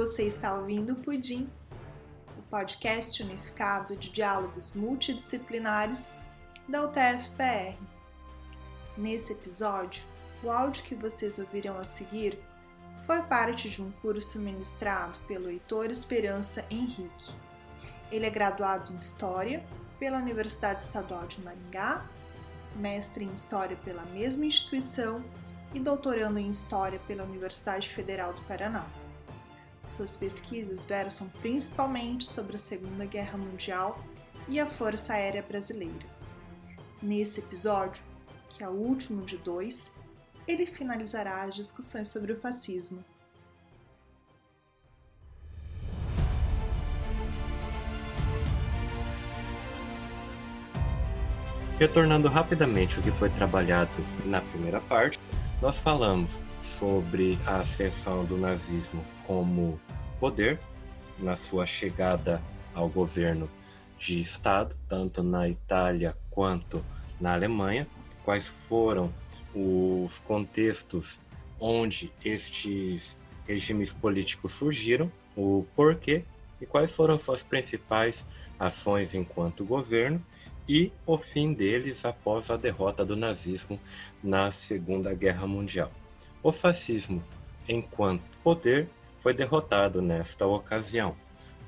Você 0.00 0.22
está 0.22 0.54
ouvindo 0.54 0.94
o 0.94 0.96
Pudim, 0.96 1.46
o 2.38 2.42
podcast 2.44 3.22
unificado 3.22 3.94
de 3.96 4.08
diálogos 4.08 4.74
multidisciplinares 4.74 6.10
da 6.66 6.86
UTF-PR. 6.86 7.78
Nesse 8.96 9.32
episódio, 9.32 10.02
o 10.42 10.50
áudio 10.50 10.84
que 10.84 10.94
vocês 10.94 11.38
ouvirão 11.38 11.76
a 11.76 11.84
seguir 11.84 12.42
foi 13.02 13.20
parte 13.20 13.68
de 13.68 13.82
um 13.82 13.92
curso 14.00 14.38
ministrado 14.38 15.18
pelo 15.28 15.50
Heitor 15.50 15.90
Esperança 15.90 16.64
Henrique. 16.70 17.34
Ele 18.10 18.24
é 18.24 18.30
graduado 18.30 18.94
em 18.94 18.96
História 18.96 19.62
pela 19.98 20.16
Universidade 20.16 20.80
Estadual 20.80 21.26
de 21.26 21.42
Maringá, 21.42 22.06
mestre 22.74 23.22
em 23.22 23.32
História 23.32 23.76
pela 23.84 24.06
mesma 24.06 24.46
instituição 24.46 25.22
e 25.74 25.78
doutorando 25.78 26.38
em 26.38 26.48
História 26.48 26.98
pela 27.06 27.22
Universidade 27.22 27.86
Federal 27.86 28.32
do 28.32 28.40
Paraná. 28.44 28.86
Suas 29.82 30.14
pesquisas 30.14 30.84
versam 30.84 31.30
principalmente 31.40 32.24
sobre 32.24 32.54
a 32.54 32.58
Segunda 32.58 33.06
Guerra 33.06 33.38
Mundial 33.38 33.98
e 34.46 34.60
a 34.60 34.66
Força 34.66 35.14
Aérea 35.14 35.42
Brasileira. 35.42 36.06
Nesse 37.00 37.40
episódio, 37.40 38.02
que 38.50 38.62
é 38.62 38.68
o 38.68 38.72
último 38.72 39.24
de 39.24 39.38
dois, 39.38 39.96
ele 40.46 40.66
finalizará 40.66 41.44
as 41.44 41.54
discussões 41.54 42.08
sobre 42.08 42.32
o 42.32 42.38
fascismo. 42.38 43.02
Retornando 51.78 52.28
rapidamente 52.28 52.98
o 52.98 53.02
que 53.02 53.10
foi 53.12 53.30
trabalhado 53.30 53.90
na 54.26 54.42
primeira 54.42 54.82
parte, 54.82 55.18
nós 55.62 55.78
falamos 55.78 56.38
sobre 56.60 57.38
a 57.46 57.60
ascensão 57.60 58.26
do 58.26 58.36
nazismo 58.36 59.02
como 59.30 59.78
poder 60.18 60.58
na 61.16 61.36
sua 61.36 61.64
chegada 61.64 62.42
ao 62.74 62.88
governo 62.88 63.48
de 63.96 64.20
Estado, 64.20 64.74
tanto 64.88 65.22
na 65.22 65.48
Itália 65.48 66.16
quanto 66.28 66.84
na 67.20 67.32
Alemanha, 67.34 67.86
quais 68.24 68.48
foram 68.48 69.14
os 69.54 70.18
contextos 70.26 71.20
onde 71.60 72.12
estes 72.24 73.16
regimes 73.46 73.92
políticos 73.92 74.50
surgiram, 74.50 75.08
o 75.36 75.64
porquê 75.76 76.24
e 76.60 76.66
quais 76.66 76.96
foram 76.96 77.16
suas 77.16 77.44
principais 77.44 78.26
ações 78.58 79.14
enquanto 79.14 79.64
governo 79.64 80.20
e 80.68 80.90
o 81.06 81.16
fim 81.16 81.52
deles 81.52 82.04
após 82.04 82.50
a 82.50 82.56
derrota 82.56 83.04
do 83.04 83.14
nazismo 83.14 83.78
na 84.24 84.50
Segunda 84.50 85.14
Guerra 85.14 85.46
Mundial. 85.46 85.92
O 86.42 86.50
fascismo, 86.50 87.22
enquanto 87.68 88.24
poder, 88.42 88.88
foi 89.20 89.32
derrotado 89.32 90.02
nesta 90.02 90.46
ocasião. 90.46 91.14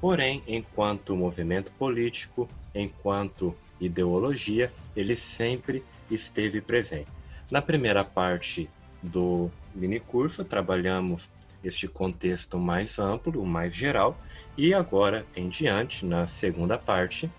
Porém, 0.00 0.42
enquanto 0.46 1.14
movimento 1.14 1.70
político, 1.72 2.48
enquanto 2.74 3.54
ideologia, 3.80 4.72
ele 4.96 5.14
sempre 5.14 5.84
esteve 6.10 6.60
presente. 6.60 7.08
Na 7.50 7.62
primeira 7.62 8.04
parte 8.04 8.68
do 9.02 9.50
minicurso, 9.74 10.44
trabalhamos 10.44 11.30
este 11.62 11.86
contexto 11.86 12.58
mais 12.58 12.98
amplo, 12.98 13.44
mais 13.44 13.74
geral, 13.74 14.18
e 14.56 14.74
agora 14.74 15.24
em 15.36 15.48
diante, 15.48 16.04
na 16.04 16.26
segunda 16.26 16.76
parte, 16.76 17.30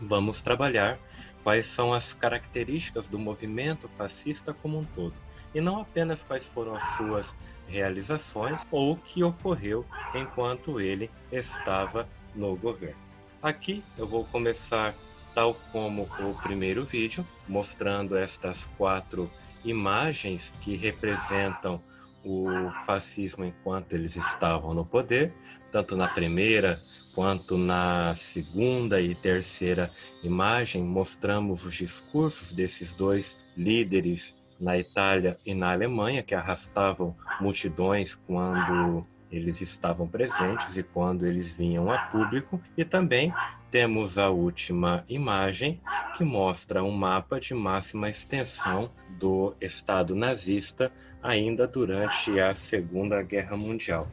vamos 0.00 0.42
trabalhar 0.42 0.98
quais 1.42 1.66
são 1.66 1.92
as 1.92 2.12
características 2.12 3.08
do 3.08 3.18
movimento 3.18 3.88
fascista 3.96 4.52
como 4.52 4.78
um 4.78 4.84
todo, 4.84 5.14
e 5.58 5.60
não 5.60 5.80
apenas 5.80 6.22
quais 6.22 6.44
foram 6.44 6.76
as 6.76 6.82
suas 6.96 7.34
realizações 7.66 8.60
ou 8.70 8.92
o 8.92 8.96
que 8.96 9.24
ocorreu 9.24 9.84
enquanto 10.14 10.80
ele 10.80 11.10
estava 11.32 12.08
no 12.32 12.54
governo. 12.54 12.96
Aqui 13.42 13.82
eu 13.96 14.06
vou 14.06 14.24
começar 14.24 14.94
tal 15.34 15.54
como 15.72 16.02
o 16.02 16.34
primeiro 16.40 16.84
vídeo, 16.84 17.26
mostrando 17.48 18.16
estas 18.16 18.66
quatro 18.78 19.28
imagens 19.64 20.52
que 20.60 20.76
representam 20.76 21.82
o 22.24 22.70
fascismo 22.86 23.44
enquanto 23.44 23.94
eles 23.94 24.14
estavam 24.14 24.72
no 24.72 24.84
poder, 24.84 25.32
tanto 25.72 25.96
na 25.96 26.06
primeira 26.06 26.80
quanto 27.16 27.58
na 27.58 28.14
segunda 28.14 29.00
e 29.00 29.12
terceira 29.12 29.90
imagem, 30.22 30.84
mostramos 30.84 31.64
os 31.64 31.74
discursos 31.74 32.52
desses 32.52 32.92
dois 32.92 33.36
líderes 33.56 34.37
na 34.60 34.76
Itália 34.76 35.38
e 35.44 35.54
na 35.54 35.72
Alemanha 35.72 36.22
que 36.22 36.34
arrastavam 36.34 37.16
multidões 37.40 38.14
quando 38.14 39.06
eles 39.30 39.60
estavam 39.60 40.08
presentes 40.08 40.76
e 40.76 40.82
quando 40.82 41.26
eles 41.26 41.52
vinham 41.52 41.90
a 41.90 41.98
público, 41.98 42.60
e 42.76 42.84
também 42.84 43.32
temos 43.70 44.16
a 44.16 44.30
última 44.30 45.04
imagem 45.08 45.80
que 46.16 46.24
mostra 46.24 46.82
um 46.82 46.90
mapa 46.90 47.38
de 47.38 47.52
máxima 47.52 48.08
extensão 48.08 48.90
do 49.18 49.54
Estado 49.60 50.14
nazista 50.14 50.90
ainda 51.22 51.66
durante 51.66 52.40
a 52.40 52.54
Segunda 52.54 53.22
Guerra 53.22 53.56
Mundial. 53.56 54.08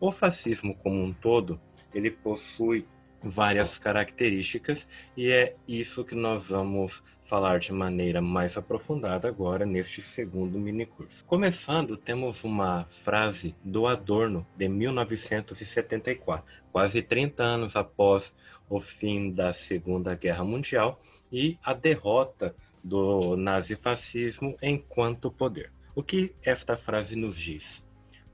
O 0.00 0.10
fascismo 0.10 0.74
como 0.74 1.02
um 1.02 1.12
todo, 1.12 1.60
ele 1.92 2.10
possui 2.10 2.86
várias 3.22 3.78
características 3.78 4.88
e 5.16 5.30
é 5.30 5.54
isso 5.66 6.04
que 6.04 6.14
nós 6.14 6.48
vamos 6.48 7.02
falar 7.24 7.58
de 7.58 7.72
maneira 7.72 8.20
mais 8.20 8.56
aprofundada 8.56 9.28
agora 9.28 9.64
neste 9.64 10.02
segundo 10.02 10.58
minicurso. 10.58 11.24
Começando, 11.24 11.96
temos 11.96 12.44
uma 12.44 12.84
frase 13.02 13.54
do 13.64 13.86
Adorno 13.86 14.46
de 14.56 14.68
1974, 14.68 16.44
quase 16.70 17.02
30 17.02 17.42
anos 17.42 17.76
após 17.76 18.34
o 18.68 18.80
fim 18.80 19.30
da 19.30 19.52
Segunda 19.52 20.14
Guerra 20.14 20.44
Mundial 20.44 21.00
e 21.32 21.58
a 21.62 21.72
derrota 21.72 22.54
do 22.82 23.36
nazifascismo 23.36 24.56
enquanto 24.60 25.30
poder. 25.30 25.72
O 25.94 26.02
que 26.02 26.34
esta 26.42 26.76
frase 26.76 27.16
nos 27.16 27.36
diz? 27.36 27.84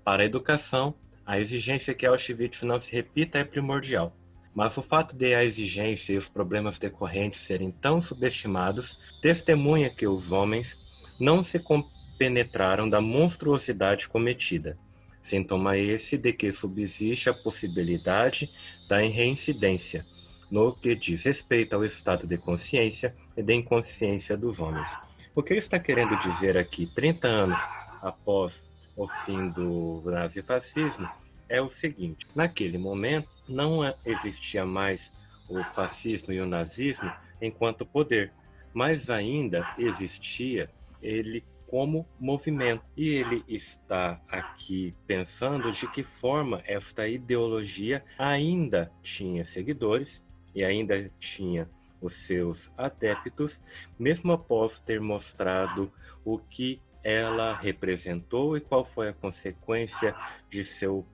Para 0.03 0.23
a 0.23 0.27
educação, 0.27 0.95
a 1.25 1.39
exigência 1.39 1.95
que 1.95 2.07
Auschwitz 2.07 2.63
não 2.63 2.79
se 2.79 2.91
repita 2.91 3.39
é 3.39 3.45
primordial 3.45 4.17
mas 4.55 4.77
o 4.77 4.83
fato 4.83 5.15
de 5.15 5.35
a 5.35 5.45
exigência 5.45 6.13
e 6.13 6.17
os 6.17 6.29
problemas 6.29 6.79
decorrentes 6.79 7.41
serem 7.41 7.71
tão 7.71 8.01
subestimados 8.01 8.99
testemunha 9.23 9.91
que 9.91 10.07
os 10.07 10.33
homens 10.33 10.77
não 11.19 11.43
se 11.43 11.59
compenetraram 11.59 12.89
da 12.89 13.01
monstruosidade 13.01 14.09
cometida. 14.09 14.77
Sintoma 15.23 15.77
esse 15.77 16.17
de 16.17 16.33
que 16.33 16.53
subsiste 16.53 17.29
a 17.29 17.35
possibilidade 17.35 18.51
da 18.89 18.99
reincidência, 18.99 20.05
no 20.51 20.73
que 20.75 20.95
diz 20.95 21.23
respeito 21.23 21.77
ao 21.77 21.85
estado 21.85 22.27
de 22.27 22.37
consciência 22.37 23.15
e 23.37 23.43
de 23.43 23.55
inconsciência 23.55 24.37
dos 24.37 24.59
homens. 24.59 24.91
O 25.35 25.43
que 25.43 25.53
ele 25.53 25.61
está 25.61 25.79
querendo 25.79 26.19
dizer 26.19 26.59
aqui, 26.59 26.87
30 26.87 27.29
anos 27.29 27.61
após 28.03 28.65
o 28.97 29.07
fim 29.25 29.49
do 29.51 30.03
nazifascismo, 30.07 31.09
é 31.49 31.63
o 31.63 31.69
seguinte: 31.69 32.27
naquele 32.35 32.79
momento 32.79 33.29
não 33.51 33.81
existia 34.05 34.65
mais 34.65 35.13
o 35.49 35.63
fascismo 35.75 36.33
e 36.33 36.41
o 36.41 36.47
nazismo 36.47 37.11
enquanto 37.43 37.85
poder, 37.85 38.33
mas 38.73 39.11
ainda 39.11 39.67
existia 39.77 40.71
ele 41.03 41.45
como 41.67 42.07
movimento. 42.19 42.85
E 42.97 43.09
ele 43.09 43.45
está 43.49 44.21
aqui 44.29 44.95
pensando 45.07 45.71
de 45.73 45.87
que 45.89 46.03
forma 46.03 46.63
esta 46.67 47.07
ideologia 47.09 48.05
ainda 48.19 48.93
tinha 49.03 49.45
seguidores 49.45 50.23
e 50.55 50.65
ainda 50.65 51.11
tinha 51.19 51.69
os 52.01 52.15
seus 52.15 52.71
adeptos, 52.79 53.61
mesmo 53.99 54.33
após 54.33 54.81
ter 54.81 55.01
mostrado 55.01 55.93
o 56.25 56.39
que 56.39 56.81
ela 57.03 57.55
representou 57.55 58.57
e 58.57 58.61
qual 58.61 58.85
foi 58.85 59.09
a 59.09 59.13
consequência 59.13 60.15
de 60.49 60.65
seu 60.65 61.07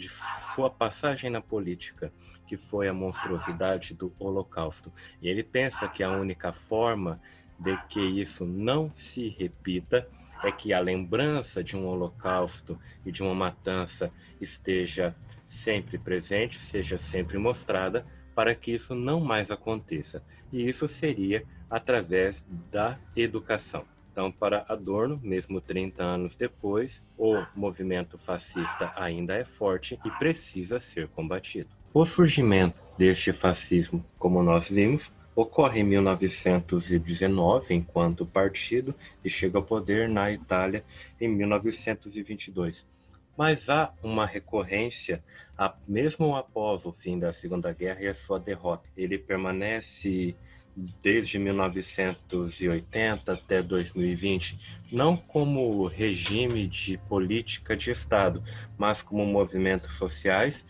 de 0.00 0.08
sua 0.08 0.70
passagem 0.70 1.30
na 1.30 1.40
política, 1.40 2.12
que 2.46 2.56
foi 2.56 2.88
a 2.88 2.92
monstruosidade 2.92 3.94
do 3.94 4.12
Holocausto. 4.18 4.92
E 5.22 5.28
ele 5.28 5.44
pensa 5.44 5.86
que 5.86 6.02
a 6.02 6.10
única 6.10 6.52
forma 6.52 7.20
de 7.58 7.76
que 7.88 8.00
isso 8.00 8.44
não 8.44 8.90
se 8.94 9.28
repita 9.28 10.08
é 10.42 10.50
que 10.50 10.72
a 10.72 10.80
lembrança 10.80 11.62
de 11.62 11.76
um 11.76 11.86
Holocausto 11.86 12.80
e 13.04 13.12
de 13.12 13.22
uma 13.22 13.34
matança 13.34 14.10
esteja 14.40 15.14
sempre 15.46 15.98
presente, 15.98 16.56
seja 16.56 16.96
sempre 16.96 17.36
mostrada, 17.36 18.06
para 18.34 18.54
que 18.54 18.72
isso 18.72 18.94
não 18.94 19.20
mais 19.20 19.50
aconteça. 19.50 20.24
E 20.50 20.66
isso 20.66 20.88
seria 20.88 21.44
através 21.68 22.44
da 22.70 22.98
educação. 23.14 23.84
Então, 24.20 24.30
para 24.30 24.66
Adorno, 24.68 25.18
mesmo 25.22 25.62
30 25.62 26.02
anos 26.02 26.36
depois, 26.36 27.02
o 27.16 27.42
movimento 27.56 28.18
fascista 28.18 28.92
ainda 28.94 29.34
é 29.34 29.46
forte 29.46 29.98
e 30.04 30.10
precisa 30.10 30.78
ser 30.78 31.08
combatido. 31.08 31.70
O 31.94 32.04
surgimento 32.04 32.78
deste 32.98 33.32
fascismo, 33.32 34.04
como 34.18 34.42
nós 34.42 34.68
vimos, 34.68 35.10
ocorre 35.34 35.80
em 35.80 35.84
1919 35.84 37.72
enquanto 37.72 38.26
partido 38.26 38.94
e 39.24 39.30
chega 39.30 39.56
ao 39.56 39.64
poder 39.64 40.06
na 40.06 40.30
Itália 40.30 40.84
em 41.18 41.26
1922. 41.26 42.86
mas 43.38 43.70
há 43.70 43.90
uma 44.02 44.26
recorrência, 44.26 45.24
mesmo 45.88 46.36
após 46.36 46.84
o 46.84 46.92
fim 46.92 47.18
da 47.18 47.32
Segunda 47.32 47.72
Guerra 47.72 48.02
e 48.02 48.08
a 48.08 48.12
sua 48.12 48.38
derrota. 48.38 48.86
Ele 48.94 49.16
permanece 49.16 50.36
desde 50.76 51.38
1980 51.38 53.32
até 53.32 53.62
2020, 53.62 54.58
não 54.90 55.16
como 55.16 55.86
regime 55.86 56.66
de 56.66 56.96
política 56.96 57.76
de 57.76 57.90
Estado, 57.90 58.42
mas 58.78 59.02
como 59.02 59.24
movimentos 59.26 59.94
sociais 59.94 60.66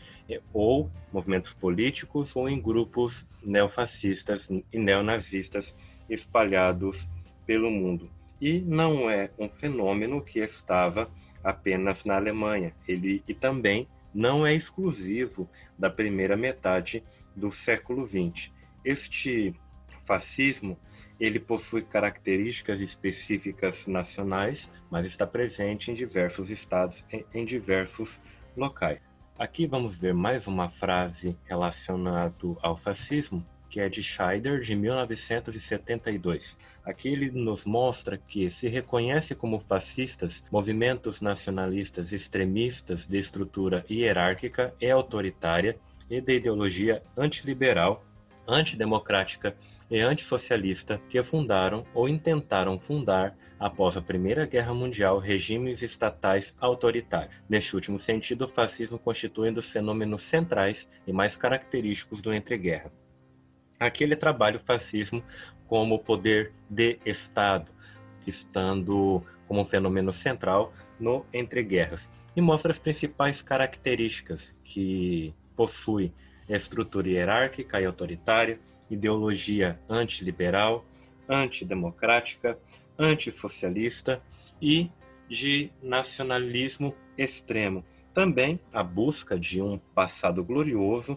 ou 0.53 0.91
movimentos 1.13 1.53
políticos 1.53 2.37
ou 2.37 2.49
em 2.49 2.61
grupos 2.61 3.27
neofascistas 3.43 4.49
e 4.73 4.79
neonazistas 4.79 5.75
espalhados 6.09 7.09
pelo 7.47 7.71
mundo. 7.71 8.11
E 8.41 8.61
não 8.61 9.11
é 9.11 9.31
um 9.39 9.49
fenômeno 9.49 10.23
que 10.23 10.39
estava 10.39 11.11
apenas 11.43 12.05
na 12.05 12.17
Alemanha, 12.17 12.75
ele 12.87 13.23
e 13.27 13.35
também 13.35 13.89
não 14.15 14.47
é 14.47 14.55
exclusivo 14.55 15.49
da 15.79 15.89
primeira 15.89 16.37
metade 16.37 17.03
do 17.35 17.53
século 17.53 18.07
XX. 18.07 18.51
Este 18.85 19.55
fascismo 20.11 20.77
ele 21.21 21.39
possui 21.39 21.83
características 21.83 22.81
específicas 22.81 23.87
nacionais, 23.87 24.69
mas 24.91 25.07
está 25.07 25.25
presente 25.25 25.93
em 25.93 25.95
diversos 25.95 26.51
estados, 26.51 27.05
em, 27.13 27.25
em 27.33 27.45
diversos 27.45 28.21
locais. 28.57 28.99
Aqui 29.39 29.67
vamos 29.67 29.95
ver 29.95 30.13
mais 30.13 30.49
uma 30.49 30.69
frase 30.69 31.39
relacionada 31.45 32.35
ao 32.61 32.77
fascismo, 32.77 33.47
que 33.69 33.79
é 33.79 33.89
de 33.89 34.03
Scheider, 34.03 34.61
de 34.61 34.75
1972. 34.75 36.59
Aqui 36.85 37.09
ele 37.11 37.31
nos 37.31 37.65
mostra 37.65 38.19
que 38.19 38.51
se 38.51 38.67
reconhece 38.67 39.37
como 39.37 39.61
fascistas 39.61 40.43
movimentos 40.51 41.21
nacionalistas 41.21 42.13
extremistas 42.13 43.07
de 43.07 43.17
estrutura 43.17 43.85
hierárquica 43.89 44.75
e 44.81 44.91
autoritária 44.91 45.79
e 46.11 46.21
de 46.21 46.35
ideologia 46.35 47.01
antiliberal, 47.17 48.05
antidemocrática 48.47 49.57
e 49.91 50.01
antissocialista 50.01 51.01
que 51.09 51.23
fundaram 51.23 51.85
ou 51.93 52.09
intentaram 52.09 52.79
fundar, 52.79 53.37
após 53.59 53.97
a 53.97 54.03
Primeira 54.03 54.47
Guerra 54.47 54.73
Mundial, 54.73 55.19
regimes 55.19 55.83
estatais 55.83 56.55
autoritários. 56.61 57.35
Neste 57.49 57.75
último 57.75 57.99
sentido, 57.99 58.45
o 58.45 58.49
fascismo 58.49 58.99
constitui 58.99 59.51
um 59.51 59.53
dos 59.53 59.71
fenômenos 59.71 60.23
centrais 60.23 60.89
e 61.07 61.13
mais 61.13 61.37
característicos 61.37 62.23
do 62.23 62.33
entreguerra. 62.33 62.93
Aqui 63.79 64.05
ele 64.05 64.17
trabalha 64.17 64.59
o 64.59 64.65
fascismo 64.65 65.23
como 65.67 65.99
poder 65.99 66.53
de 66.69 66.99
Estado, 67.05 67.71
estando 68.27 69.25
como 69.49 69.63
um 69.63 69.67
fenômeno 69.67 70.13
central 70.13 70.73
no 70.99 71.27
entreguerras, 71.33 72.09
e 72.37 72.41
mostra 72.41 72.71
as 72.71 72.79
principais 72.79 73.43
características 73.43 74.55
que 74.63 75.35
possui 75.57 76.13
estrutura 76.57 77.09
hierárquica 77.09 77.81
e 77.81 77.85
autoritária, 77.85 78.59
ideologia 78.91 79.79
antiliberal, 79.89 80.85
antidemocrática, 81.29 82.59
antissocialista 82.99 84.21
e 84.61 84.91
de 85.29 85.71
nacionalismo 85.83 86.95
extremo. 87.17 87.85
Também 88.13 88.59
a 88.73 88.83
busca 88.83 89.39
de 89.39 89.63
um 89.63 89.79
passado 89.95 90.43
glorioso, 90.43 91.17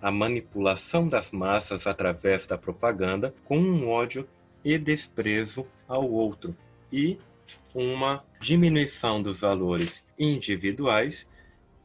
a 0.00 0.10
manipulação 0.10 1.08
das 1.08 1.30
massas 1.30 1.86
através 1.86 2.46
da 2.46 2.58
propaganda 2.58 3.32
com 3.44 3.56
um 3.56 3.88
ódio 3.88 4.28
e 4.64 4.76
desprezo 4.76 5.64
ao 5.86 6.10
outro 6.10 6.56
e 6.92 7.18
uma 7.72 8.24
diminuição 8.40 9.22
dos 9.22 9.40
valores 9.40 10.04
individuais 10.18 11.26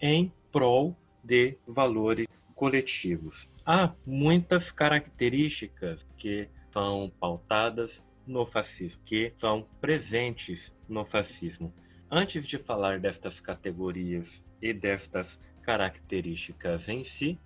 em 0.01 0.31
prol 0.51 0.95
de 1.23 1.55
valores 1.67 2.27
coletivos. 2.57 3.49
Há 3.63 3.93
muitas 4.03 4.71
características 4.71 6.05
que 6.17 6.49
são 6.71 7.11
pautadas 7.19 8.03
no 8.25 8.47
fascismo, 8.47 8.99
que 9.05 9.31
são 9.37 9.67
presentes 9.79 10.75
no 10.89 11.05
fascismo. 11.05 11.71
Antes 12.09 12.47
de 12.47 12.57
falar 12.57 12.99
destas 12.99 13.39
categorias 13.39 14.43
e 14.59 14.73
destas 14.73 15.39
características 15.61 16.89
em 16.89 17.03
si, 17.03 17.39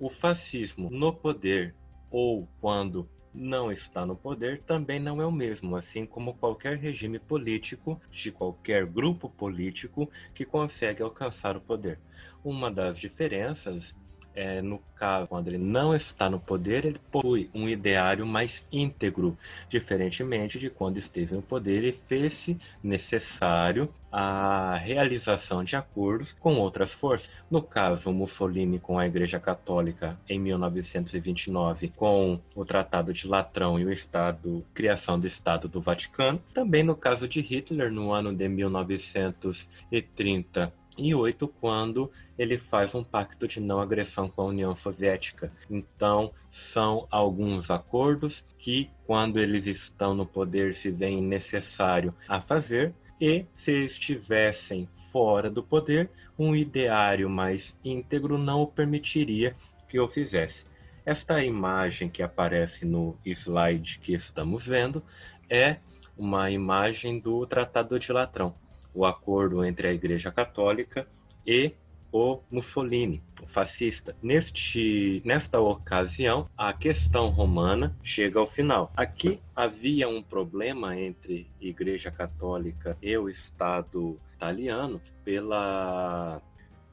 o 0.00 0.10
fascismo 0.10 0.90
no 0.90 1.12
poder 1.12 1.74
ou 2.10 2.48
quando 2.60 3.08
não 3.32 3.70
está 3.70 4.04
no 4.04 4.16
poder 4.16 4.62
também 4.62 4.98
não 4.98 5.22
é 5.22 5.26
o 5.26 5.30
mesmo, 5.30 5.76
assim 5.76 6.04
como 6.06 6.34
qualquer 6.34 6.76
regime 6.76 7.18
político 7.18 8.00
de 8.10 8.32
qualquer 8.32 8.84
grupo 8.84 9.28
político 9.28 10.10
que 10.34 10.44
consegue 10.44 11.02
alcançar 11.02 11.56
o 11.56 11.60
poder. 11.60 12.00
Uma 12.42 12.70
das 12.70 12.98
diferenças 12.98 13.94
é, 14.36 14.60
no 14.60 14.78
caso, 14.94 15.26
quando 15.28 15.48
ele 15.48 15.56
não 15.56 15.94
está 15.94 16.28
no 16.28 16.38
poder, 16.38 16.84
ele 16.84 17.00
possui 17.10 17.48
um 17.54 17.66
ideário 17.66 18.26
mais 18.26 18.62
íntegro, 18.70 19.38
diferentemente 19.68 20.58
de 20.58 20.68
quando 20.68 20.98
esteve 20.98 21.34
no 21.34 21.40
poder 21.40 21.84
e 21.84 21.92
fez-se 21.92 22.58
necessário 22.82 23.88
a 24.12 24.76
realização 24.76 25.64
de 25.64 25.74
acordos 25.74 26.34
com 26.34 26.56
outras 26.56 26.92
forças. 26.92 27.30
No 27.50 27.62
caso, 27.62 28.12
Mussolini 28.12 28.78
com 28.78 28.98
a 28.98 29.06
Igreja 29.06 29.40
Católica 29.40 30.20
em 30.28 30.38
1929, 30.38 31.88
com 31.96 32.38
o 32.54 32.62
Tratado 32.64 33.14
de 33.14 33.26
Latrão 33.26 33.80
e 33.80 33.86
o 33.86 33.92
Estado, 33.92 34.62
criação 34.74 35.18
do 35.18 35.26
Estado 35.26 35.66
do 35.66 35.80
Vaticano. 35.80 36.42
Também 36.52 36.82
no 36.82 36.94
caso 36.94 37.26
de 37.26 37.40
Hitler, 37.40 37.90
no 37.90 38.12
ano 38.12 38.34
de 38.34 38.46
1930, 38.48 40.72
e 40.96 41.14
oito 41.14 41.48
quando 41.48 42.10
ele 42.38 42.58
faz 42.58 42.94
um 42.94 43.04
pacto 43.04 43.46
de 43.46 43.60
não 43.60 43.80
agressão 43.80 44.28
com 44.28 44.42
a 44.42 44.46
União 44.46 44.74
Soviética. 44.74 45.52
Então, 45.70 46.32
são 46.50 47.06
alguns 47.10 47.70
acordos 47.70 48.44
que, 48.58 48.90
quando 49.06 49.38
eles 49.38 49.66
estão 49.66 50.14
no 50.14 50.26
poder, 50.26 50.74
se 50.74 50.90
veem 50.90 51.22
necessário 51.22 52.14
a 52.28 52.40
fazer, 52.40 52.94
e 53.20 53.46
se 53.56 53.72
estivessem 53.84 54.88
fora 55.10 55.50
do 55.50 55.62
poder, 55.62 56.10
um 56.38 56.54
ideário 56.54 57.30
mais 57.30 57.74
íntegro 57.82 58.36
não 58.36 58.62
o 58.62 58.66
permitiria 58.66 59.56
que 59.88 59.98
o 59.98 60.06
fizesse. 60.06 60.66
Esta 61.04 61.42
imagem 61.42 62.10
que 62.10 62.22
aparece 62.22 62.84
no 62.84 63.16
slide 63.24 64.00
que 64.00 64.12
estamos 64.12 64.66
vendo 64.66 65.02
é 65.48 65.76
uma 66.16 66.50
imagem 66.50 67.18
do 67.18 67.46
Tratado 67.46 67.98
de 67.98 68.12
Latrão 68.12 68.54
o 68.96 69.04
acordo 69.04 69.62
entre 69.62 69.86
a 69.86 69.92
Igreja 69.92 70.32
Católica 70.32 71.06
e 71.46 71.72
o 72.10 72.40
Mussolini, 72.50 73.22
o 73.42 73.46
fascista. 73.46 74.16
Neste, 74.22 75.20
nesta 75.22 75.60
ocasião, 75.60 76.48
a 76.56 76.72
questão 76.72 77.28
romana 77.28 77.94
chega 78.02 78.40
ao 78.40 78.46
final. 78.46 78.90
Aqui 78.96 79.38
havia 79.54 80.08
um 80.08 80.22
problema 80.22 80.98
entre 80.98 81.46
Igreja 81.60 82.10
Católica 82.10 82.96
e 83.02 83.14
o 83.18 83.28
Estado 83.28 84.18
italiano 84.34 84.98
pela 85.22 86.40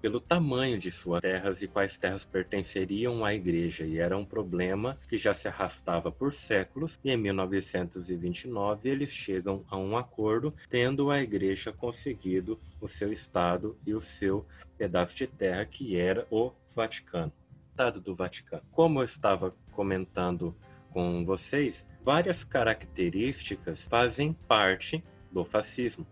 pelo 0.03 0.19
tamanho 0.19 0.77
de 0.77 0.91
suas 0.91 1.21
terras 1.21 1.61
e 1.61 1.67
quais 1.67 1.97
terras 1.97 2.25
pertenceriam 2.25 3.23
à 3.23 3.33
igreja, 3.33 3.85
e 3.85 3.99
era 3.99 4.17
um 4.17 4.25
problema 4.25 4.97
que 5.07 5.17
já 5.17 5.33
se 5.33 5.47
arrastava 5.47 6.11
por 6.11 6.33
séculos, 6.33 6.99
e 7.05 7.09
em 7.09 7.15
1929 7.15 8.89
eles 8.89 9.11
chegam 9.11 9.63
a 9.69 9.77
um 9.77 9.95
acordo, 9.95 10.53
tendo 10.69 11.09
a 11.09 11.21
igreja 11.21 11.71
conseguido 11.71 12.59
o 12.81 12.87
seu 12.87 13.13
estado 13.13 13.77
e 13.87 13.93
o 13.93 14.01
seu 14.01 14.45
pedaço 14.77 15.15
de 15.15 15.25
terra, 15.25 15.63
que 15.63 15.95
era 15.95 16.27
o 16.29 16.51
Vaticano. 16.75 17.31
Estado 17.69 18.01
do 18.01 18.13
Vaticano. 18.13 18.63
Como 18.73 18.99
eu 18.99 19.05
estava 19.05 19.55
comentando 19.71 20.53
com 20.89 21.23
vocês, 21.23 21.87
várias 22.03 22.43
características 22.43 23.85
fazem 23.85 24.33
parte 24.33 25.01
do 25.31 25.45
fascismo 25.45 26.05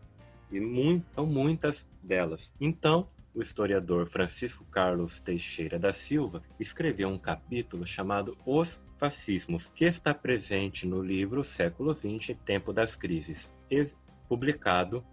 e 0.49 0.61
muito, 0.61 1.25
muitas 1.25 1.85
delas. 2.01 2.53
Então, 2.57 3.09
o 3.33 3.41
historiador 3.41 4.07
Francisco 4.07 4.65
Carlos 4.65 5.19
Teixeira 5.19 5.79
da 5.79 5.93
Silva 5.93 6.41
escreveu 6.59 7.09
um 7.09 7.17
capítulo 7.17 7.85
chamado 7.85 8.37
Os 8.45 8.79
Fascismos, 8.97 9.71
que 9.73 9.85
está 9.85 10.13
presente 10.13 10.85
no 10.85 11.01
livro 11.01 11.43
Século 11.43 11.93
XX 11.93 12.37
Tempo 12.45 12.71
das 12.71 12.95
Crises, 12.95 13.49
publicado 14.27 15.03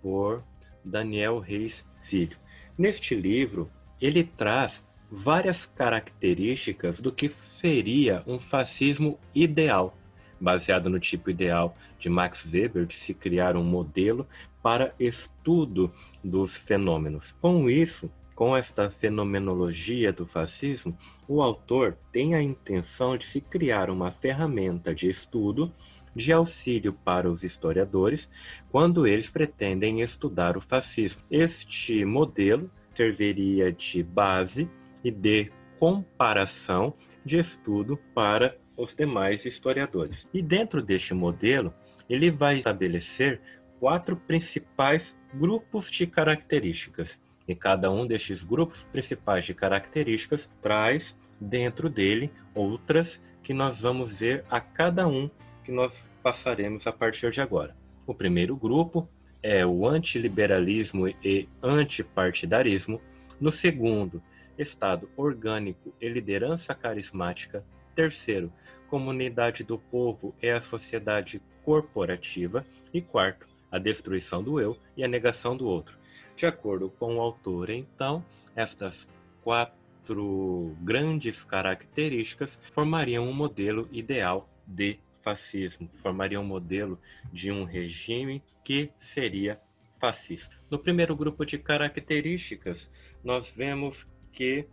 por 0.00 0.44
Daniel 0.84 1.38
Reis 1.38 1.84
Filho. 2.02 2.36
Neste 2.76 3.14
livro, 3.14 3.70
ele 4.00 4.24
traz 4.24 4.84
várias 5.10 5.66
características 5.66 7.00
do 7.00 7.12
que 7.12 7.28
seria 7.28 8.22
um 8.26 8.38
fascismo 8.38 9.18
ideal, 9.34 9.96
baseado 10.40 10.88
no 10.88 10.98
tipo 10.98 11.30
ideal 11.30 11.76
de 11.98 12.08
Max 12.08 12.44
Weber 12.44 12.86
de 12.86 12.94
se 12.94 13.12
criar 13.12 13.56
um 13.56 13.62
modelo 13.62 14.26
para 14.62 14.94
estudo 14.98 15.92
dos 16.22 16.56
fenômenos. 16.56 17.32
Com 17.40 17.68
isso, 17.68 18.10
com 18.34 18.56
esta 18.56 18.88
fenomenologia 18.90 20.12
do 20.12 20.26
fascismo, 20.26 20.96
o 21.28 21.42
autor 21.42 21.96
tem 22.10 22.34
a 22.34 22.42
intenção 22.42 23.16
de 23.16 23.24
se 23.24 23.40
criar 23.40 23.90
uma 23.90 24.10
ferramenta 24.10 24.94
de 24.94 25.08
estudo 25.08 25.72
de 26.14 26.32
auxílio 26.32 26.92
para 26.92 27.30
os 27.30 27.42
historiadores 27.42 28.30
quando 28.70 29.06
eles 29.06 29.30
pretendem 29.30 30.00
estudar 30.02 30.56
o 30.56 30.60
fascismo. 30.60 31.22
Este 31.30 32.04
modelo 32.04 32.70
serviria 32.94 33.72
de 33.72 34.02
base 34.02 34.68
e 35.02 35.10
de 35.10 35.50
comparação 35.78 36.94
de 37.24 37.38
estudo 37.38 37.98
para 38.14 38.56
os 38.76 38.94
demais 38.94 39.44
historiadores. 39.44 40.28
E 40.32 40.42
dentro 40.42 40.82
deste 40.82 41.14
modelo, 41.14 41.72
ele 42.08 42.30
vai 42.30 42.58
estabelecer 42.58 43.40
quatro 43.82 44.14
principais 44.14 45.12
grupos 45.34 45.90
de 45.90 46.06
características. 46.06 47.20
E 47.48 47.52
cada 47.56 47.90
um 47.90 48.06
destes 48.06 48.44
grupos 48.44 48.84
principais 48.84 49.44
de 49.44 49.54
características 49.54 50.48
traz 50.62 51.16
dentro 51.40 51.90
dele 51.90 52.30
outras 52.54 53.20
que 53.42 53.52
nós 53.52 53.80
vamos 53.80 54.12
ver 54.12 54.44
a 54.48 54.60
cada 54.60 55.08
um 55.08 55.28
que 55.64 55.72
nós 55.72 55.92
passaremos 56.22 56.86
a 56.86 56.92
partir 56.92 57.32
de 57.32 57.40
agora. 57.40 57.74
O 58.06 58.14
primeiro 58.14 58.54
grupo 58.54 59.08
é 59.42 59.66
o 59.66 59.84
antiliberalismo 59.84 61.08
e 61.08 61.48
antipartidarismo. 61.60 63.00
No 63.40 63.50
segundo, 63.50 64.22
Estado 64.56 65.10
orgânico 65.16 65.92
e 66.00 66.08
liderança 66.08 66.72
carismática. 66.72 67.64
Terceiro, 67.96 68.52
comunidade 68.88 69.64
do 69.64 69.76
povo 69.76 70.32
e 70.40 70.48
a 70.48 70.60
sociedade 70.60 71.42
corporativa. 71.64 72.64
E 72.94 73.00
quarto, 73.00 73.51
a 73.72 73.78
destruição 73.78 74.42
do 74.42 74.60
eu 74.60 74.78
e 74.96 75.02
a 75.02 75.08
negação 75.08 75.56
do 75.56 75.66
outro. 75.66 75.98
De 76.36 76.46
acordo 76.46 76.90
com 76.90 77.16
o 77.16 77.20
autor, 77.20 77.70
então, 77.70 78.24
estas 78.54 79.08
quatro 79.42 80.76
grandes 80.80 81.42
características 81.42 82.58
formariam 82.70 83.26
um 83.26 83.32
modelo 83.32 83.88
ideal 83.90 84.48
de 84.66 84.98
fascismo, 85.22 85.88
formariam 85.94 86.42
um 86.42 86.46
modelo 86.46 86.98
de 87.32 87.50
um 87.50 87.64
regime 87.64 88.42
que 88.64 88.90
seria 88.98 89.60
fascista. 89.98 90.56
No 90.70 90.78
primeiro 90.78 91.14
grupo 91.14 91.46
de 91.46 91.58
características, 91.58 92.90
nós 93.22 93.50
vemos 93.50 94.06
que 94.32 94.66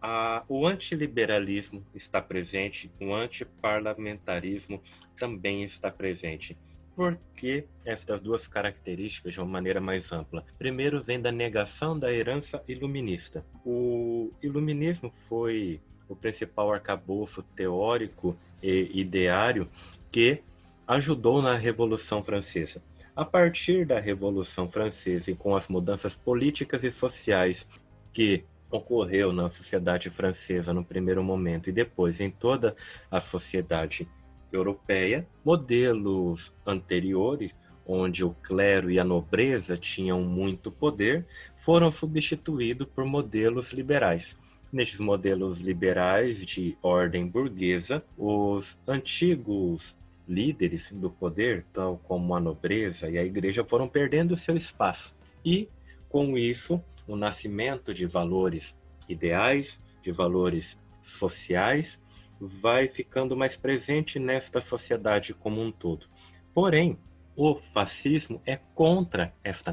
a, 0.00 0.44
o 0.48 0.66
antiliberalismo 0.66 1.84
está 1.94 2.20
presente, 2.20 2.90
o 3.00 3.14
antiparlamentarismo 3.14 4.82
também 5.18 5.64
está 5.64 5.90
presente. 5.90 6.56
Por 6.96 7.18
que 7.34 7.66
estas 7.84 8.20
duas 8.20 8.46
características 8.46 9.32
de 9.32 9.40
uma 9.40 9.48
maneira 9.48 9.80
mais 9.80 10.12
ampla? 10.12 10.44
Primeiro 10.56 11.02
vem 11.02 11.20
da 11.20 11.32
negação 11.32 11.98
da 11.98 12.12
herança 12.12 12.62
iluminista. 12.68 13.44
O 13.64 14.32
iluminismo 14.40 15.12
foi 15.28 15.80
o 16.08 16.14
principal 16.14 16.72
arcabouço 16.72 17.42
teórico 17.42 18.36
e 18.62 19.00
ideário 19.00 19.68
que 20.12 20.40
ajudou 20.86 21.42
na 21.42 21.56
Revolução 21.56 22.22
Francesa. 22.22 22.80
A 23.16 23.24
partir 23.24 23.84
da 23.84 23.98
Revolução 23.98 24.70
Francesa 24.70 25.30
e 25.30 25.34
com 25.34 25.56
as 25.56 25.66
mudanças 25.66 26.16
políticas 26.16 26.84
e 26.84 26.92
sociais 26.92 27.66
que 28.12 28.44
ocorreu 28.70 29.32
na 29.32 29.48
sociedade 29.48 30.10
francesa 30.10 30.72
no 30.72 30.84
primeiro 30.84 31.22
momento 31.22 31.68
e 31.68 31.72
depois 31.72 32.20
em 32.20 32.30
toda 32.30 32.76
a 33.10 33.20
sociedade 33.20 34.08
europeia, 34.56 35.26
modelos 35.44 36.54
anteriores, 36.66 37.54
onde 37.86 38.24
o 38.24 38.30
clero 38.42 38.90
e 38.90 38.98
a 38.98 39.04
nobreza 39.04 39.76
tinham 39.76 40.22
muito 40.22 40.70
poder, 40.70 41.26
foram 41.56 41.92
substituídos 41.92 42.88
por 42.94 43.04
modelos 43.04 43.72
liberais. 43.72 44.36
Nestes 44.72 44.98
modelos 44.98 45.60
liberais 45.60 46.44
de 46.44 46.76
ordem 46.82 47.26
burguesa, 47.26 48.02
os 48.18 48.78
antigos 48.88 49.96
líderes 50.26 50.90
do 50.90 51.10
poder, 51.10 51.64
tal 51.72 51.98
como 52.04 52.34
a 52.34 52.40
nobreza 52.40 53.08
e 53.08 53.18
a 53.18 53.24
igreja, 53.24 53.62
foram 53.62 53.86
perdendo 53.86 54.36
seu 54.36 54.56
espaço. 54.56 55.14
E, 55.44 55.68
com 56.08 56.36
isso, 56.36 56.82
o 57.06 57.14
nascimento 57.14 57.92
de 57.92 58.06
valores 58.06 58.74
ideais, 59.08 59.80
de 60.02 60.10
valores 60.10 60.78
sociais, 61.02 62.00
vai 62.40 62.88
ficando 62.88 63.36
mais 63.36 63.56
presente 63.56 64.18
nesta 64.18 64.60
sociedade 64.60 65.34
como 65.34 65.60
um 65.60 65.70
todo. 65.70 66.06
Porém, 66.52 66.98
o 67.36 67.56
fascismo 67.72 68.40
é 68.46 68.56
contra 68.74 69.32
esta, 69.42 69.72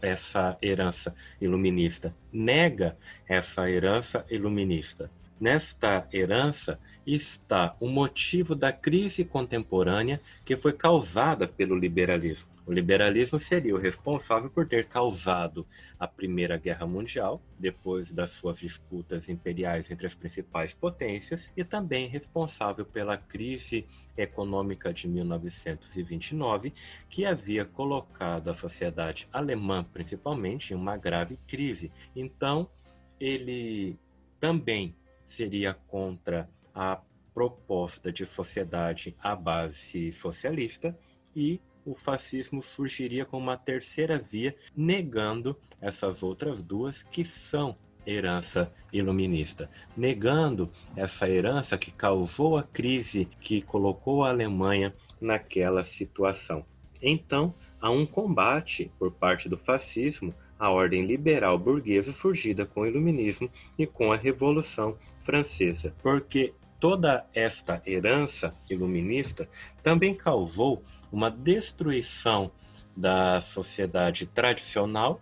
essa 0.00 0.56
herança 0.62 1.14
iluminista, 1.40 2.14
nega 2.32 2.96
essa 3.28 3.68
herança 3.70 4.24
iluminista. 4.30 5.10
Nesta 5.42 6.06
herança 6.12 6.78
está 7.04 7.74
o 7.80 7.88
motivo 7.88 8.54
da 8.54 8.72
crise 8.72 9.24
contemporânea 9.24 10.20
que 10.44 10.56
foi 10.56 10.72
causada 10.72 11.48
pelo 11.48 11.76
liberalismo. 11.76 12.48
O 12.64 12.72
liberalismo 12.72 13.40
seria 13.40 13.74
o 13.74 13.78
responsável 13.78 14.48
por 14.48 14.68
ter 14.68 14.86
causado 14.86 15.66
a 15.98 16.06
Primeira 16.06 16.56
Guerra 16.56 16.86
Mundial, 16.86 17.42
depois 17.58 18.12
das 18.12 18.30
suas 18.30 18.60
disputas 18.60 19.28
imperiais 19.28 19.90
entre 19.90 20.06
as 20.06 20.14
principais 20.14 20.74
potências, 20.74 21.50
e 21.56 21.64
também 21.64 22.06
responsável 22.06 22.86
pela 22.86 23.16
crise 23.16 23.84
econômica 24.16 24.92
de 24.92 25.08
1929, 25.08 26.72
que 27.10 27.26
havia 27.26 27.64
colocado 27.64 28.48
a 28.48 28.54
sociedade 28.54 29.28
alemã, 29.32 29.84
principalmente, 29.92 30.72
em 30.72 30.76
uma 30.76 30.96
grave 30.96 31.36
crise. 31.48 31.90
Então, 32.14 32.70
ele 33.18 33.98
também 34.38 34.94
seria 35.32 35.74
contra 35.86 36.48
a 36.74 37.00
proposta 37.34 38.12
de 38.12 38.26
sociedade 38.26 39.16
à 39.20 39.34
base 39.34 40.12
socialista 40.12 40.96
e 41.34 41.60
o 41.84 41.94
fascismo 41.94 42.62
surgiria 42.62 43.24
como 43.24 43.44
uma 43.44 43.56
terceira 43.56 44.18
via, 44.18 44.54
negando 44.76 45.58
essas 45.80 46.22
outras 46.22 46.62
duas 46.62 47.02
que 47.02 47.24
são 47.24 47.76
herança 48.06 48.72
iluminista, 48.92 49.70
negando 49.96 50.70
essa 50.96 51.28
herança 51.28 51.78
que 51.78 51.90
causou 51.90 52.56
a 52.56 52.62
crise 52.62 53.28
que 53.40 53.62
colocou 53.62 54.24
a 54.24 54.30
Alemanha 54.30 54.94
naquela 55.20 55.84
situação. 55.84 56.64
Então, 57.00 57.54
há 57.80 57.90
um 57.90 58.06
combate 58.06 58.90
por 58.98 59.10
parte 59.12 59.48
do 59.48 59.56
fascismo 59.56 60.34
à 60.58 60.70
ordem 60.70 61.04
liberal 61.04 61.58
burguesa 61.58 62.12
surgida 62.12 62.64
com 62.64 62.82
o 62.82 62.86
iluminismo 62.86 63.50
e 63.76 63.86
com 63.86 64.12
a 64.12 64.16
Revolução 64.16 64.96
Francesa, 65.24 65.94
porque 66.02 66.54
toda 66.80 67.24
esta 67.32 67.80
herança 67.86 68.54
iluminista 68.68 69.48
também 69.82 70.14
causou 70.14 70.82
uma 71.10 71.30
destruição 71.30 72.50
da 72.96 73.40
sociedade 73.40 74.26
tradicional 74.26 75.20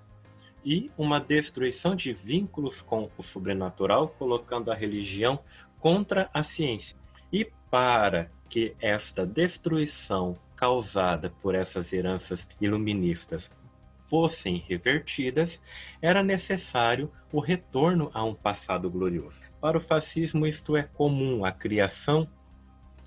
e 0.64 0.90
uma 0.96 1.20
destruição 1.20 1.94
de 1.94 2.12
vínculos 2.12 2.82
com 2.82 3.10
o 3.16 3.22
sobrenatural, 3.22 4.08
colocando 4.08 4.70
a 4.70 4.74
religião 4.74 5.38
contra 5.78 6.28
a 6.34 6.42
ciência. 6.42 6.96
E 7.32 7.50
para 7.70 8.30
que 8.48 8.74
esta 8.80 9.24
destruição 9.24 10.36
causada 10.56 11.30
por 11.40 11.54
essas 11.54 11.92
heranças 11.92 12.46
iluministas 12.60 13.50
fossem 14.10 14.64
revertidas, 14.68 15.62
era 16.02 16.20
necessário 16.20 17.10
o 17.32 17.38
retorno 17.38 18.10
a 18.12 18.24
um 18.24 18.34
passado 18.34 18.90
glorioso. 18.90 19.40
Para 19.60 19.78
o 19.78 19.80
fascismo, 19.80 20.44
isto 20.46 20.76
é 20.76 20.82
comum, 20.82 21.44
a 21.44 21.52
criação 21.52 22.28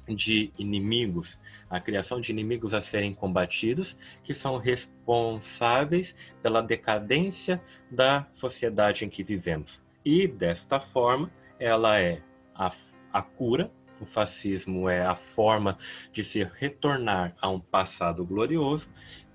de 0.08 0.52
inimigos, 0.58 1.40
a 1.70 1.80
criação 1.80 2.22
de 2.22 2.32
inimigos 2.32 2.74
a 2.74 2.82
serem 2.82 3.14
combatidos, 3.14 3.98
que 4.24 4.34
são 4.34 4.58
responsáveis 4.58 6.16
pela 6.42 6.62
decadência 6.62 7.62
da 7.92 8.26
sociedade 8.34 9.04
em 9.04 9.10
que 9.10 9.24
vivemos. 9.24 9.84
E, 10.06 10.28
desta 10.28 10.80
forma, 10.80 11.30
ela 11.60 12.00
é 12.00 12.22
a, 12.56 12.72
a 13.12 13.22
cura, 13.22 13.72
o 14.00 14.06
fascismo 14.06 14.90
é 14.90 15.06
a 15.06 15.16
forma 15.16 15.78
de 16.12 16.24
se 16.24 16.44
retornar 16.44 17.36
a 17.42 17.50
um 17.50 17.60
passado 17.60 18.26
glorioso 18.26 18.90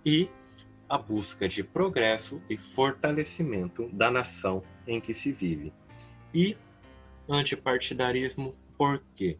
e 0.04 0.28
a 0.88 0.96
busca 0.96 1.48
de 1.48 1.62
progresso 1.62 2.40
e 2.48 2.56
fortalecimento 2.56 3.88
da 3.92 4.10
nação 4.10 4.62
em 4.86 5.00
que 5.00 5.12
se 5.12 5.30
vive. 5.30 5.72
E 6.32 6.56
antipartidarismo, 7.28 8.54
por 8.76 9.02
quê? 9.14 9.36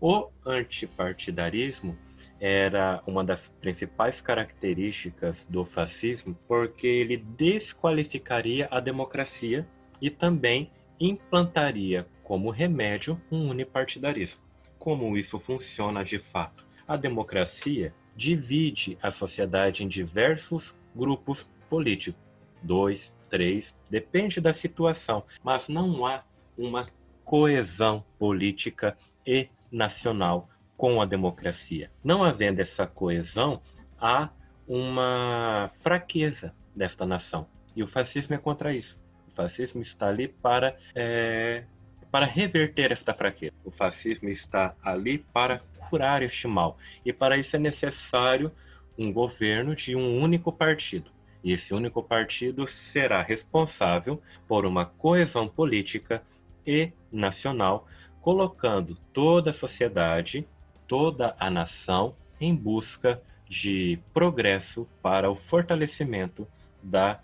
O 0.00 0.28
antipartidarismo 0.44 1.96
era 2.40 3.02
uma 3.06 3.22
das 3.22 3.48
principais 3.60 4.20
características 4.20 5.46
do 5.48 5.64
fascismo 5.64 6.36
porque 6.48 6.86
ele 6.86 7.16
desqualificaria 7.16 8.66
a 8.70 8.80
democracia 8.80 9.66
e 10.00 10.10
também 10.10 10.70
implantaria 10.98 12.06
como 12.24 12.50
remédio 12.50 13.20
um 13.30 13.48
unipartidarismo. 13.48 14.42
Como 14.78 15.16
isso 15.16 15.38
funciona 15.38 16.04
de 16.04 16.18
fato? 16.18 16.66
A 16.86 16.96
democracia 16.96 17.94
divide 18.16 18.98
a 19.00 19.12
sociedade 19.12 19.84
em 19.84 19.88
diversos 19.88 20.74
grupos 20.94 21.48
políticos. 21.68 22.20
Dois, 22.62 23.12
três, 23.28 23.76
depende 23.90 24.40
da 24.40 24.52
situação, 24.52 25.24
mas 25.42 25.68
não 25.68 26.06
há 26.06 26.22
uma 26.56 26.88
coesão 27.24 28.04
política 28.18 28.96
e 29.26 29.48
nacional 29.70 30.48
com 30.76 31.00
a 31.00 31.06
democracia. 31.06 31.90
Não 32.04 32.22
havendo 32.22 32.60
essa 32.60 32.86
coesão, 32.86 33.62
há 34.00 34.28
uma 34.66 35.70
fraqueza 35.74 36.54
desta 36.74 37.06
nação. 37.06 37.46
E 37.74 37.82
o 37.82 37.86
fascismo 37.86 38.34
é 38.34 38.38
contra 38.38 38.74
isso. 38.74 39.00
O 39.28 39.34
fascismo 39.34 39.80
está 39.80 40.08
ali 40.08 40.28
para, 40.28 40.76
é, 40.94 41.64
para 42.10 42.26
reverter 42.26 42.92
esta 42.92 43.14
fraqueza. 43.14 43.54
O 43.64 43.70
fascismo 43.70 44.28
está 44.28 44.74
ali 44.82 45.18
para 45.18 45.62
curar 45.88 46.22
este 46.22 46.46
mal. 46.46 46.76
E 47.04 47.12
para 47.12 47.36
isso 47.36 47.56
é 47.56 47.58
necessário 47.58 48.52
um 48.96 49.12
governo 49.12 49.74
de 49.74 49.96
um 49.96 50.20
único 50.20 50.52
partido. 50.52 51.10
E 51.42 51.52
esse 51.52 51.74
único 51.74 52.02
partido 52.02 52.66
será 52.68 53.22
responsável 53.22 54.22
por 54.46 54.64
uma 54.64 54.86
coesão 54.86 55.48
política 55.48 56.22
e 56.66 56.92
nacional, 57.10 57.88
colocando 58.20 58.96
toda 59.12 59.50
a 59.50 59.52
sociedade, 59.52 60.46
toda 60.86 61.34
a 61.38 61.50
nação 61.50 62.14
em 62.40 62.54
busca 62.54 63.20
de 63.48 63.98
progresso 64.14 64.88
para 65.02 65.30
o 65.30 65.36
fortalecimento 65.36 66.46
da 66.82 67.20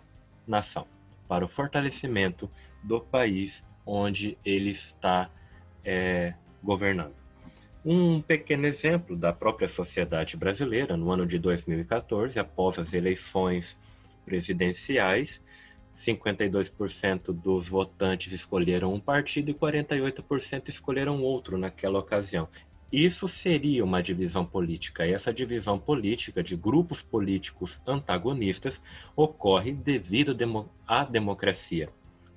nação, 0.46 0.86
para 1.28 1.44
o 1.44 1.48
fortalecimento 1.48 2.50
do 2.82 3.00
país 3.00 3.64
onde 3.86 4.36
ele 4.44 4.70
está 4.70 5.30
é, 5.84 6.34
governando. 6.62 7.14
Um 7.84 8.20
pequeno 8.20 8.66
exemplo 8.66 9.16
da 9.16 9.32
própria 9.32 9.68
sociedade 9.68 10.36
brasileira, 10.36 10.96
no 10.96 11.10
ano 11.12 11.24
de 11.24 11.38
2014, 11.38 12.38
após 12.38 12.78
as 12.78 12.92
eleições 12.92 13.78
presidenciais, 14.24 15.40
52% 15.96 17.32
dos 17.32 17.68
votantes 17.68 18.32
escolheram 18.32 18.92
um 18.92 19.00
partido 19.00 19.50
e 19.50 19.54
48% 19.54 20.68
escolheram 20.68 21.22
outro 21.22 21.56
naquela 21.56 21.98
ocasião. 21.98 22.48
Isso 22.90 23.28
seria 23.28 23.84
uma 23.84 24.02
divisão 24.02 24.44
política. 24.44 25.06
E 25.06 25.12
essa 25.12 25.32
divisão 25.32 25.78
política 25.78 26.42
de 26.42 26.56
grupos 26.56 27.02
políticos 27.02 27.80
antagonistas 27.86 28.82
ocorre 29.14 29.72
devido 29.72 30.36
à 30.86 31.04
democracia. 31.04 31.90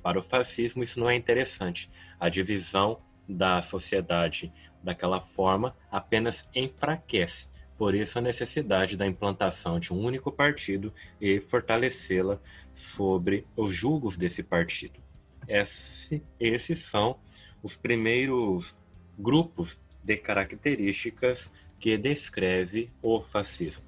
Para 0.04 0.20
o 0.20 0.24
fascismo, 0.24 0.84
isso 0.84 1.00
não 1.00 1.10
é 1.10 1.16
interessante. 1.16 1.90
A 2.20 2.30
divisão 2.30 3.00
da 3.30 3.62
sociedade 3.62 4.52
daquela 4.84 5.22
forma 5.22 5.76
apenas 5.92 6.48
enfraquece. 6.56 7.48
Por 7.78 7.96
isso, 7.96 8.20
a 8.20 8.22
necessidade 8.22 8.96
da 8.96 9.08
implantação 9.08 9.80
de 9.80 9.92
um 9.92 10.00
único 10.00 10.32
partido 10.32 10.94
e 11.20 11.40
fortalecê-la 11.40 12.40
sobre 12.74 13.46
os 13.56 13.74
julgos 13.74 14.18
desse 14.18 14.44
partido. 14.44 15.00
Esse, 15.48 16.22
esses 16.40 16.80
são 16.80 17.18
os 17.64 17.76
primeiros 17.76 18.76
grupos 19.18 19.80
de 20.04 20.18
características 20.18 21.50
que 21.80 21.98
descreve 21.98 22.92
o 23.02 23.22
fascismo. 23.22 23.86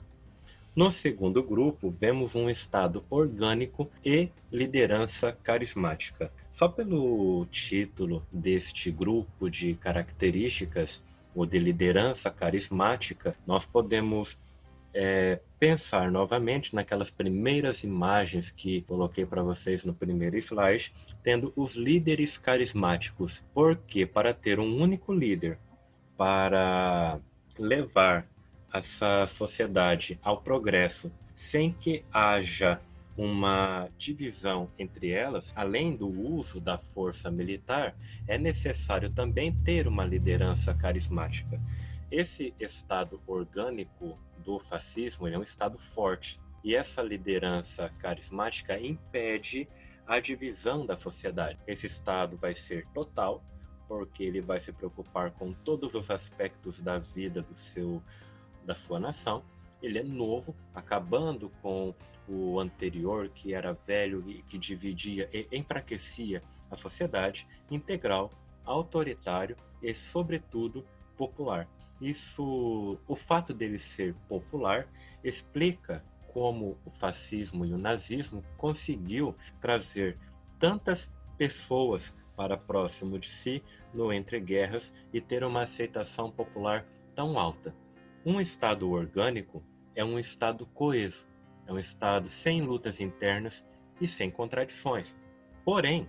No 0.75 0.91
segundo 0.91 1.43
grupo, 1.43 1.91
vemos 1.91 2.33
um 2.33 2.49
estado 2.49 3.05
orgânico 3.07 3.89
e 4.03 4.29
liderança 4.51 5.31
carismática. 5.43 6.31
Só 6.53 6.67
pelo 6.67 7.45
título 7.47 8.25
deste 8.31 8.91
grupo 8.91 9.49
de 9.49 9.73
características, 9.75 11.01
ou 11.35 11.45
de 11.45 11.57
liderança 11.57 12.29
carismática, 12.29 13.35
nós 13.45 13.65
podemos 13.65 14.37
é, 14.93 15.39
pensar 15.59 16.11
novamente 16.11 16.75
naquelas 16.75 17.09
primeiras 17.09 17.83
imagens 17.83 18.51
que 18.51 18.81
coloquei 18.83 19.25
para 19.25 19.41
vocês 19.41 19.83
no 19.83 19.93
primeiro 19.93 20.37
slide, 20.37 20.93
tendo 21.23 21.51
os 21.55 21.73
líderes 21.73 22.37
carismáticos. 22.37 23.43
Porque 23.53 24.05
para 24.05 24.33
ter 24.33 24.59
um 24.59 24.79
único 24.79 25.11
líder 25.11 25.57
para 26.15 27.19
levar 27.57 28.27
essa 28.71 29.25
sociedade 29.27 30.19
ao 30.23 30.41
progresso 30.41 31.11
sem 31.35 31.73
que 31.73 32.03
haja 32.11 32.79
uma 33.15 33.89
divisão 33.97 34.69
entre 34.77 35.11
elas, 35.11 35.51
além 35.55 35.95
do 35.95 36.07
uso 36.07 36.59
da 36.59 36.77
força 36.77 37.29
militar, 37.29 37.95
é 38.27 38.37
necessário 38.37 39.09
também 39.11 39.51
ter 39.63 39.87
uma 39.87 40.03
liderança 40.03 40.73
carismática. 40.73 41.59
Esse 42.11 42.53
estado 42.59 43.21
orgânico 43.27 44.17
do 44.43 44.59
fascismo 44.59 45.27
é 45.27 45.37
um 45.37 45.43
estado 45.43 45.77
forte, 45.77 46.39
e 46.63 46.75
essa 46.75 47.01
liderança 47.01 47.89
carismática 47.99 48.79
impede 48.79 49.67
a 50.07 50.19
divisão 50.19 50.85
da 50.85 50.97
sociedade. 50.97 51.59
Esse 51.67 51.87
estado 51.87 52.37
vai 52.37 52.55
ser 52.55 52.87
total, 52.93 53.43
porque 53.87 54.23
ele 54.23 54.41
vai 54.41 54.59
se 54.59 54.71
preocupar 54.71 55.31
com 55.31 55.53
todos 55.53 55.93
os 55.93 56.09
aspectos 56.09 56.79
da 56.79 56.97
vida 56.99 57.41
do 57.41 57.55
seu 57.55 58.01
da 58.65 58.73
sua 58.73 58.99
nação. 58.99 59.43
Ele 59.83 59.99
é 59.99 60.03
novo, 60.03 60.55
acabando 60.73 61.51
com 61.61 61.93
o 62.27 62.59
anterior 62.59 63.29
que 63.29 63.53
era 63.53 63.73
velho 63.85 64.23
e 64.27 64.41
que 64.43 64.57
dividia 64.57 65.29
e 65.33 65.45
enfraquecia 65.51 66.41
a 66.71 66.75
sociedade, 66.77 67.45
integral, 67.69 68.31
autoritário 68.65 69.55
e 69.81 69.93
sobretudo 69.93 70.85
popular. 71.17 71.67
Isso, 72.01 72.97
o 73.07 73.15
fato 73.15 73.53
dele 73.53 73.77
ser 73.77 74.15
popular 74.27 74.87
explica 75.23 76.03
como 76.27 76.77
o 76.83 76.89
fascismo 76.91 77.65
e 77.65 77.73
o 77.73 77.77
nazismo 77.77 78.43
conseguiu 78.57 79.35
trazer 79.61 80.17
tantas 80.59 81.09
pessoas 81.37 82.15
para 82.35 82.57
próximo 82.57 83.19
de 83.19 83.27
si 83.27 83.63
no 83.93 84.11
entreguerras 84.11 84.91
e 85.13 85.21
ter 85.21 85.43
uma 85.43 85.63
aceitação 85.63 86.31
popular 86.31 86.85
tão 87.15 87.37
alta. 87.37 87.75
Um 88.25 88.41
estado 88.41 88.89
orgânico 88.89 89.63
é 89.95 90.03
um 90.03 90.19
estado 90.19 90.65
coeso, 90.67 91.25
é 91.67 91.71
um 91.71 91.79
estado 91.79 92.27
sem 92.29 92.61
lutas 92.61 92.99
internas 92.99 93.65
e 93.99 94.07
sem 94.07 94.29
contradições. 94.29 95.15
Porém, 95.63 96.07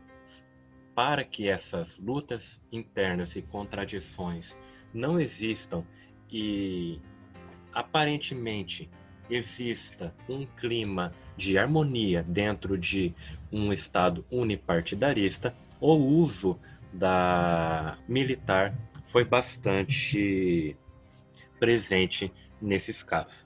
para 0.95 1.25
que 1.25 1.49
essas 1.49 1.99
lutas 1.99 2.61
internas 2.71 3.37
e 3.37 3.43
contradições 3.43 4.57
não 4.93 5.19
existam 5.19 5.85
e 6.31 7.01
aparentemente 7.73 8.89
exista 9.29 10.15
um 10.29 10.47
clima 10.47 11.13
de 11.37 11.59
harmonia 11.59 12.23
dentro 12.23 12.79
de 12.79 13.15
um 13.51 13.73
Estado 13.73 14.25
unipartidarista, 14.31 15.55
o 15.81 15.95
uso 15.95 16.59
da 16.93 17.99
militar 18.07 18.75
foi 19.07 19.25
bastante 19.25 20.77
presente 21.59 22.33
nesses 22.61 23.03
casos. 23.03 23.45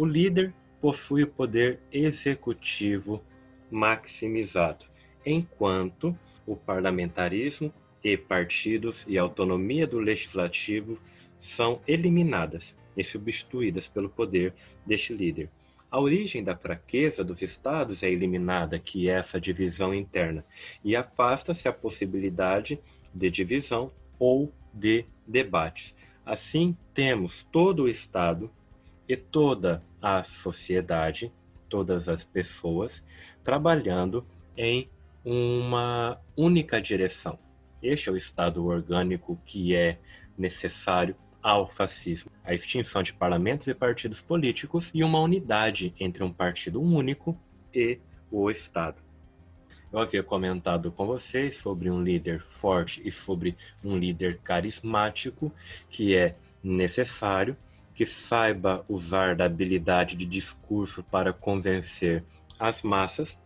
O 0.00 0.06
líder 0.06 0.54
possui 0.80 1.24
o 1.24 1.26
poder 1.26 1.78
executivo 1.92 3.22
maximizado, 3.70 4.86
enquanto 5.26 6.18
o 6.46 6.56
parlamentarismo 6.56 7.70
e 8.02 8.16
partidos 8.16 9.04
e 9.06 9.18
autonomia 9.18 9.86
do 9.86 9.98
legislativo 9.98 10.98
são 11.38 11.82
eliminadas 11.86 12.74
e 12.96 13.04
substituídas 13.04 13.90
pelo 13.90 14.08
poder 14.08 14.54
deste 14.86 15.12
líder. 15.12 15.50
A 15.90 16.00
origem 16.00 16.42
da 16.42 16.56
fraqueza 16.56 17.22
dos 17.22 17.42
estados 17.42 18.02
é 18.02 18.10
eliminada, 18.10 18.78
que 18.78 19.06
é 19.06 19.18
essa 19.18 19.38
divisão 19.38 19.92
interna, 19.92 20.42
e 20.82 20.96
afasta-se 20.96 21.68
a 21.68 21.74
possibilidade 21.74 22.80
de 23.14 23.30
divisão 23.30 23.92
ou 24.18 24.50
de 24.72 25.04
debates. 25.26 25.94
Assim, 26.24 26.74
temos 26.94 27.46
todo 27.52 27.82
o 27.82 27.88
Estado 27.88 28.50
e 29.10 29.16
toda 29.16 29.82
a 30.00 30.22
sociedade, 30.22 31.32
todas 31.68 32.08
as 32.08 32.24
pessoas, 32.24 33.02
trabalhando 33.42 34.24
em 34.56 34.88
uma 35.24 36.16
única 36.36 36.80
direção. 36.80 37.36
Este 37.82 38.08
é 38.08 38.12
o 38.12 38.16
Estado 38.16 38.64
orgânico 38.64 39.36
que 39.44 39.74
é 39.74 39.98
necessário 40.38 41.16
ao 41.42 41.68
fascismo, 41.68 42.30
a 42.44 42.54
extinção 42.54 43.02
de 43.02 43.12
parlamentos 43.12 43.66
e 43.66 43.74
partidos 43.74 44.22
políticos 44.22 44.92
e 44.94 45.02
uma 45.02 45.18
unidade 45.18 45.92
entre 45.98 46.22
um 46.22 46.32
partido 46.32 46.80
único 46.80 47.36
e 47.74 47.98
o 48.30 48.48
Estado. 48.48 49.02
Eu 49.92 49.98
havia 49.98 50.22
comentado 50.22 50.92
com 50.92 51.04
vocês 51.04 51.56
sobre 51.56 51.90
um 51.90 52.00
líder 52.00 52.44
forte 52.48 53.02
e 53.04 53.10
sobre 53.10 53.56
um 53.82 53.98
líder 53.98 54.38
carismático 54.38 55.52
que 55.88 56.14
é 56.14 56.36
necessário, 56.62 57.56
que 58.00 58.06
saiba 58.06 58.82
usar 58.88 59.36
da 59.36 59.44
habilidade 59.44 60.16
de 60.16 60.24
discurso 60.24 61.04
para 61.04 61.34
convencer 61.34 62.24
as 62.58 62.82
massas, 62.82 63.38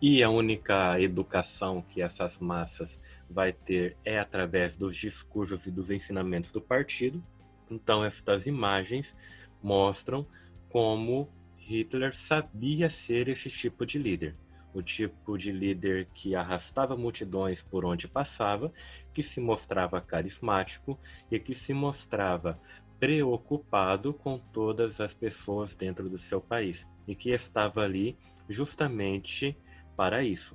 e 0.00 0.22
a 0.22 0.30
única 0.30 1.00
educação 1.00 1.82
que 1.82 2.00
essas 2.00 2.38
massas 2.38 3.00
vai 3.28 3.52
ter 3.52 3.96
é 4.04 4.20
através 4.20 4.76
dos 4.76 4.94
discursos 4.94 5.66
e 5.66 5.72
dos 5.72 5.90
ensinamentos 5.90 6.52
do 6.52 6.60
partido. 6.60 7.20
Então, 7.68 8.04
estas 8.04 8.46
imagens 8.46 9.12
mostram 9.60 10.24
como 10.68 11.28
Hitler 11.58 12.14
sabia 12.14 12.88
ser 12.88 13.26
esse 13.26 13.50
tipo 13.50 13.84
de 13.84 13.98
líder 13.98 14.36
o 14.72 14.82
tipo 14.82 15.36
de 15.36 15.50
líder 15.50 16.08
que 16.14 16.34
arrastava 16.34 16.96
multidões 16.96 17.62
por 17.62 17.84
onde 17.84 18.06
passava, 18.06 18.72
que 19.12 19.22
se 19.22 19.40
mostrava 19.40 20.00
carismático 20.00 20.98
e 21.30 21.38
que 21.38 21.54
se 21.54 21.74
mostrava 21.74 22.56
preocupado 23.00 24.12
com 24.12 24.38
todas 24.38 25.00
as 25.00 25.14
pessoas 25.14 25.74
dentro 25.74 26.08
do 26.08 26.18
seu 26.18 26.38
país 26.38 26.86
e 27.08 27.14
que 27.14 27.30
estava 27.30 27.80
ali 27.80 28.16
justamente 28.46 29.56
para 29.96 30.22
isso, 30.22 30.54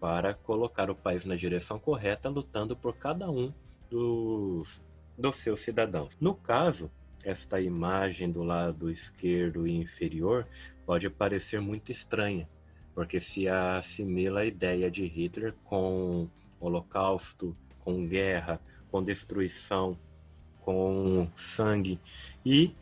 para 0.00 0.34
colocar 0.34 0.90
o 0.90 0.94
país 0.94 1.24
na 1.24 1.36
direção 1.36 1.78
correta, 1.78 2.28
lutando 2.28 2.76
por 2.76 2.96
cada 2.96 3.30
um 3.30 3.54
dos, 3.88 4.82
dos 5.16 5.36
seus 5.36 5.60
cidadãos. 5.60 6.18
No 6.20 6.34
caso, 6.34 6.90
esta 7.22 7.60
imagem 7.60 8.30
do 8.30 8.42
lado 8.42 8.90
esquerdo 8.90 9.66
e 9.66 9.72
inferior 9.72 10.46
pode 10.84 11.08
parecer 11.08 11.60
muito 11.60 11.92
estranha, 11.92 12.48
porque 12.92 13.20
se 13.20 13.48
assimila 13.48 14.40
a 14.40 14.44
ideia 14.44 14.90
de 14.90 15.06
Hitler 15.06 15.54
com 15.64 16.28
holocausto, 16.60 17.56
com 17.80 18.06
guerra, 18.06 18.60
com 18.90 19.02
destruição, 19.02 19.98
com 20.64 21.28
sangue 21.34 21.98
e 22.44 22.72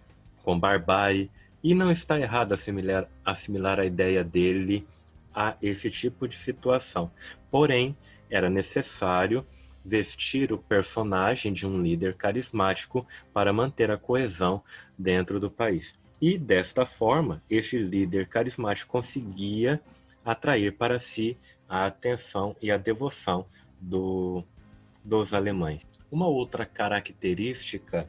com 0.43 0.59
barbárie. 0.59 1.31
E 1.63 1.75
não 1.75 1.91
está 1.91 2.19
errado 2.19 2.53
assimilar, 2.53 3.09
assimilar 3.25 3.79
a 3.79 3.85
ideia 3.85 4.25
dele 4.25 4.87
a 5.35 5.57
esse 5.63 5.91
tipo 5.91 6.27
de 6.27 6.37
situação. 6.37 7.11
Porém, 7.51 7.97
era 8.31 8.51
necessário 8.51 9.47
vestir 9.85 10.53
o 10.53 10.59
personagem 10.59 11.53
de 11.53 11.67
um 11.67 11.83
líder 11.83 12.15
carismático 12.15 13.07
para 13.33 13.53
manter 13.53 13.91
a 13.91 13.97
coesão 13.97 14.63
dentro 14.97 15.41
do 15.41 15.51
país. 15.51 15.95
E 16.21 16.39
desta 16.39 16.87
forma, 16.87 17.43
este 17.51 17.79
líder 17.79 18.29
carismático 18.29 18.93
conseguia 18.93 19.81
atrair 20.25 20.73
para 20.77 20.99
si 20.99 21.37
a 21.69 21.87
atenção 21.87 22.55
e 22.63 22.71
a 22.71 22.77
devoção 22.77 23.47
do, 23.81 24.45
dos 25.05 25.35
alemães. 25.35 25.92
Uma 26.13 26.27
outra 26.27 26.67
característica 26.67 28.07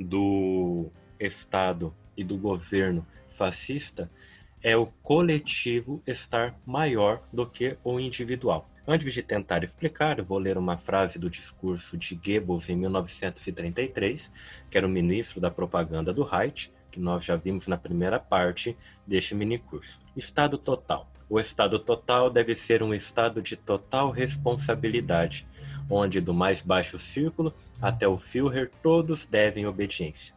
do 0.00 0.90
Estado 1.20 1.94
e 2.16 2.24
do 2.24 2.38
governo 2.38 3.06
fascista 3.28 4.10
é 4.62 4.74
o 4.78 4.86
coletivo 5.02 6.02
estar 6.06 6.58
maior 6.64 7.22
do 7.30 7.44
que 7.46 7.76
o 7.84 8.00
individual. 8.00 8.66
Antes 8.88 9.12
de 9.12 9.22
tentar 9.22 9.62
explicar, 9.62 10.18
eu 10.18 10.24
vou 10.24 10.38
ler 10.38 10.56
uma 10.56 10.78
frase 10.78 11.18
do 11.18 11.28
discurso 11.28 11.98
de 11.98 12.14
Goebbels 12.14 12.70
em 12.70 12.76
1933, 12.76 14.32
que 14.70 14.78
era 14.78 14.86
o 14.86 14.90
ministro 14.90 15.38
da 15.38 15.50
propaganda 15.50 16.14
do 16.14 16.24
Reich, 16.24 16.72
que 16.90 16.98
nós 16.98 17.22
já 17.22 17.36
vimos 17.36 17.66
na 17.66 17.76
primeira 17.76 18.18
parte 18.18 18.74
deste 19.06 19.34
minicurso. 19.34 20.00
Estado 20.16 20.56
total. 20.56 21.12
O 21.28 21.38
estado 21.38 21.78
total 21.78 22.30
deve 22.30 22.54
ser 22.54 22.82
um 22.82 22.94
estado 22.94 23.42
de 23.42 23.54
total 23.54 24.10
responsabilidade, 24.10 25.46
onde 25.88 26.20
do 26.20 26.32
mais 26.32 26.62
baixo 26.62 26.98
círculo 26.98 27.54
até 27.80 28.06
o 28.06 28.18
Führer 28.18 28.70
todos 28.82 29.26
devem 29.26 29.66
obediência. 29.66 30.34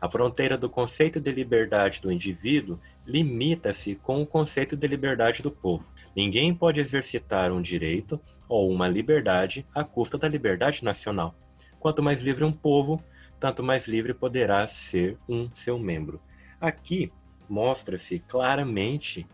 A 0.00 0.10
fronteira 0.10 0.58
do 0.58 0.68
conceito 0.68 1.20
de 1.20 1.30
liberdade 1.30 2.00
do 2.00 2.10
indivíduo 2.10 2.78
limita-se 3.06 3.94
com 3.94 4.20
o 4.20 4.26
conceito 4.26 4.76
de 4.76 4.86
liberdade 4.86 5.42
do 5.42 5.50
povo. 5.50 5.86
Ninguém 6.14 6.54
pode 6.54 6.80
exercitar 6.80 7.52
um 7.52 7.62
direito 7.62 8.20
ou 8.48 8.70
uma 8.70 8.88
liberdade 8.88 9.66
à 9.74 9.84
custa 9.84 10.18
da 10.18 10.28
liberdade 10.28 10.84
nacional. 10.84 11.34
Quanto 11.78 12.02
mais 12.02 12.20
livre 12.20 12.44
um 12.44 12.52
povo, 12.52 13.02
tanto 13.40 13.62
mais 13.62 13.86
livre 13.86 14.12
poderá 14.12 14.66
ser 14.66 15.16
um 15.28 15.48
seu 15.54 15.78
membro. 15.78 16.20
Aqui 16.60 17.12
mostra-se 17.48 18.18
claramente 18.20 19.26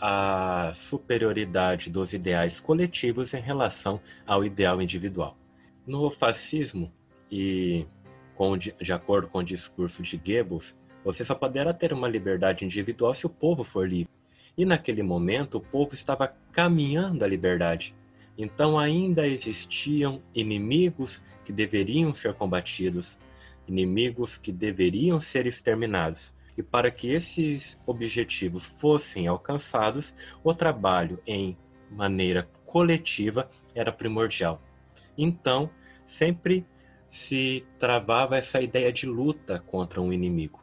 a 0.00 0.72
superioridade 0.74 1.90
dos 1.90 2.12
ideais 2.12 2.60
coletivos 2.60 3.34
em 3.34 3.40
relação 3.40 4.00
ao 4.26 4.44
ideal 4.44 4.80
individual. 4.80 5.36
No 5.86 6.10
fascismo, 6.10 6.92
e 7.30 7.86
com, 8.34 8.56
de 8.56 8.92
acordo 8.92 9.28
com 9.28 9.38
o 9.38 9.44
discurso 9.44 10.02
de 10.02 10.16
Goebbels, 10.16 10.74
você 11.04 11.24
só 11.24 11.34
poderá 11.34 11.72
ter 11.72 11.92
uma 11.92 12.08
liberdade 12.08 12.64
individual 12.64 13.14
se 13.14 13.26
o 13.26 13.30
povo 13.30 13.64
for 13.64 13.88
livre. 13.88 14.10
E 14.56 14.64
naquele 14.64 15.02
momento, 15.02 15.58
o 15.58 15.60
povo 15.60 15.94
estava 15.94 16.34
caminhando 16.52 17.24
à 17.24 17.28
liberdade. 17.28 17.94
Então 18.36 18.78
ainda 18.78 19.26
existiam 19.26 20.22
inimigos 20.34 21.22
que 21.44 21.52
deveriam 21.52 22.12
ser 22.12 22.34
combatidos, 22.34 23.18
inimigos 23.66 24.36
que 24.36 24.52
deveriam 24.52 25.20
ser 25.20 25.46
exterminados. 25.46 26.32
E 26.58 26.62
para 26.62 26.90
que 26.90 27.12
esses 27.12 27.78
objetivos 27.86 28.66
fossem 28.66 29.28
alcançados, 29.28 30.12
o 30.42 30.52
trabalho 30.52 31.22
em 31.24 31.56
maneira 31.88 32.48
coletiva 32.66 33.48
era 33.72 33.92
primordial. 33.92 34.60
Então, 35.16 35.70
sempre 36.04 36.66
se 37.08 37.64
travava 37.78 38.36
essa 38.36 38.60
ideia 38.60 38.92
de 38.92 39.06
luta 39.06 39.60
contra 39.68 40.00
um 40.02 40.12
inimigo. 40.12 40.60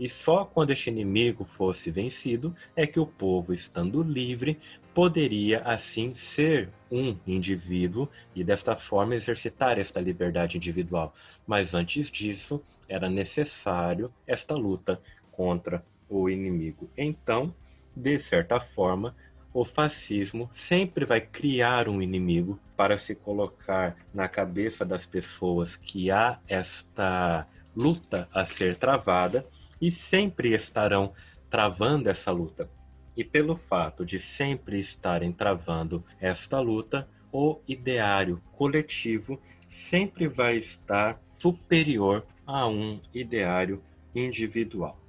E 0.00 0.08
só 0.08 0.44
quando 0.44 0.72
este 0.72 0.90
inimigo 0.90 1.44
fosse 1.44 1.92
vencido 1.92 2.54
é 2.74 2.84
que 2.84 2.98
o 2.98 3.06
povo, 3.06 3.54
estando 3.54 4.02
livre, 4.02 4.58
poderia 4.92 5.60
assim 5.60 6.12
ser 6.12 6.70
um 6.90 7.16
indivíduo 7.24 8.08
e 8.34 8.42
desta 8.42 8.74
forma 8.74 9.14
exercitar 9.14 9.78
esta 9.78 10.00
liberdade 10.00 10.56
individual. 10.56 11.14
Mas 11.46 11.72
antes 11.72 12.10
disso, 12.10 12.60
era 12.88 13.08
necessário 13.08 14.12
esta 14.26 14.54
luta 14.54 15.00
contra 15.36 15.84
o 16.08 16.28
inimigo. 16.30 16.90
Então, 16.96 17.54
de 17.94 18.18
certa 18.18 18.58
forma, 18.60 19.14
o 19.52 19.64
fascismo 19.64 20.50
sempre 20.52 21.04
vai 21.04 21.20
criar 21.20 21.88
um 21.88 22.02
inimigo 22.02 22.58
para 22.76 22.98
se 22.98 23.14
colocar 23.14 23.96
na 24.12 24.28
cabeça 24.28 24.84
das 24.84 25.06
pessoas 25.06 25.76
que 25.76 26.10
há 26.10 26.38
esta 26.46 27.46
luta 27.74 28.28
a 28.32 28.44
ser 28.44 28.76
travada 28.76 29.46
e 29.80 29.90
sempre 29.90 30.52
estarão 30.54 31.12
travando 31.48 32.10
essa 32.10 32.30
luta. 32.30 32.68
E 33.16 33.24
pelo 33.24 33.56
fato 33.56 34.04
de 34.04 34.18
sempre 34.18 34.78
estarem 34.78 35.32
travando 35.32 36.04
esta 36.20 36.60
luta, 36.60 37.08
o 37.32 37.58
ideário 37.66 38.42
coletivo 38.52 39.40
sempre 39.68 40.28
vai 40.28 40.56
estar 40.56 41.18
superior 41.38 42.26
a 42.46 42.66
um 42.66 43.00
ideário 43.14 43.82
individual. 44.14 45.05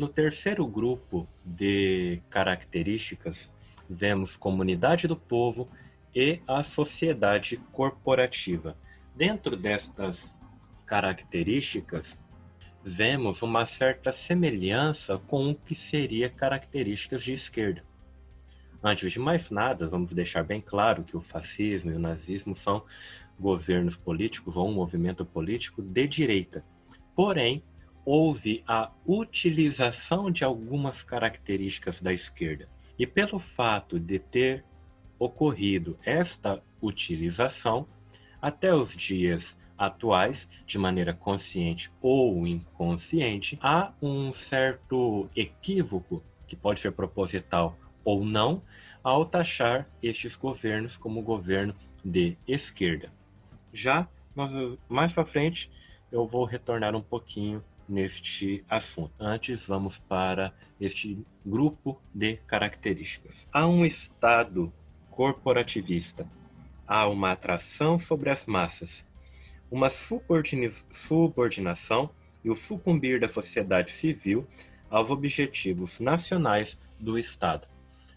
No 0.00 0.08
terceiro 0.08 0.66
grupo 0.66 1.28
de 1.44 2.22
características, 2.30 3.52
vemos 3.86 4.34
comunidade 4.34 5.06
do 5.06 5.14
povo 5.14 5.68
e 6.14 6.40
a 6.48 6.62
sociedade 6.62 7.58
corporativa. 7.70 8.78
Dentro 9.14 9.54
destas 9.58 10.32
características, 10.86 12.18
vemos 12.82 13.42
uma 13.42 13.66
certa 13.66 14.10
semelhança 14.10 15.18
com 15.18 15.50
o 15.50 15.54
que 15.54 15.74
seria 15.74 16.30
características 16.30 17.22
de 17.22 17.34
esquerda. 17.34 17.84
Antes 18.82 19.12
de 19.12 19.18
mais 19.18 19.50
nada, 19.50 19.86
vamos 19.86 20.14
deixar 20.14 20.44
bem 20.44 20.62
claro 20.62 21.04
que 21.04 21.14
o 21.14 21.20
fascismo 21.20 21.90
e 21.90 21.94
o 21.96 22.00
nazismo 22.00 22.56
são 22.56 22.86
governos 23.38 23.98
políticos 23.98 24.56
ou 24.56 24.66
um 24.66 24.72
movimento 24.72 25.26
político 25.26 25.82
de 25.82 26.08
direita. 26.08 26.64
Porém, 27.14 27.62
houve 28.04 28.62
a 28.66 28.90
utilização 29.06 30.30
de 30.30 30.44
algumas 30.44 31.02
características 31.02 32.00
da 32.00 32.12
esquerda. 32.12 32.68
E 32.98 33.06
pelo 33.06 33.38
fato 33.38 33.98
de 33.98 34.18
ter 34.18 34.64
ocorrido 35.18 35.98
esta 36.04 36.62
utilização, 36.80 37.86
até 38.40 38.74
os 38.74 38.96
dias 38.96 39.56
atuais, 39.76 40.48
de 40.66 40.78
maneira 40.78 41.14
consciente 41.14 41.90
ou 42.00 42.46
inconsciente, 42.46 43.58
há 43.62 43.92
um 44.02 44.32
certo 44.32 45.28
equívoco, 45.34 46.22
que 46.46 46.56
pode 46.56 46.80
ser 46.80 46.92
proposital 46.92 47.78
ou 48.04 48.24
não, 48.24 48.62
ao 49.02 49.24
taxar 49.24 49.88
estes 50.02 50.36
governos 50.36 50.96
como 50.96 51.22
governo 51.22 51.74
de 52.04 52.36
esquerda. 52.46 53.10
Já 53.72 54.08
mais 54.88 55.12
para 55.12 55.24
frente 55.24 55.70
eu 56.10 56.26
vou 56.26 56.44
retornar 56.44 56.94
um 56.94 57.02
pouquinho 57.02 57.62
neste 57.90 58.64
assunto. 58.68 59.12
Antes, 59.18 59.66
vamos 59.66 59.98
para 59.98 60.54
este 60.80 61.18
grupo 61.44 62.00
de 62.14 62.36
características. 62.46 63.48
Há 63.52 63.66
um 63.66 63.84
estado 63.84 64.72
corporativista, 65.10 66.24
há 66.86 67.08
uma 67.08 67.32
atração 67.32 67.98
sobre 67.98 68.30
as 68.30 68.46
massas, 68.46 69.04
uma 69.70 69.90
subordinação 69.90 72.08
e 72.42 72.50
o 72.50 72.56
sucumbir 72.56 73.20
da 73.20 73.28
sociedade 73.28 73.92
civil 73.92 74.46
aos 74.88 75.10
objetivos 75.10 76.00
nacionais 76.00 76.78
do 76.98 77.18
Estado. 77.18 77.68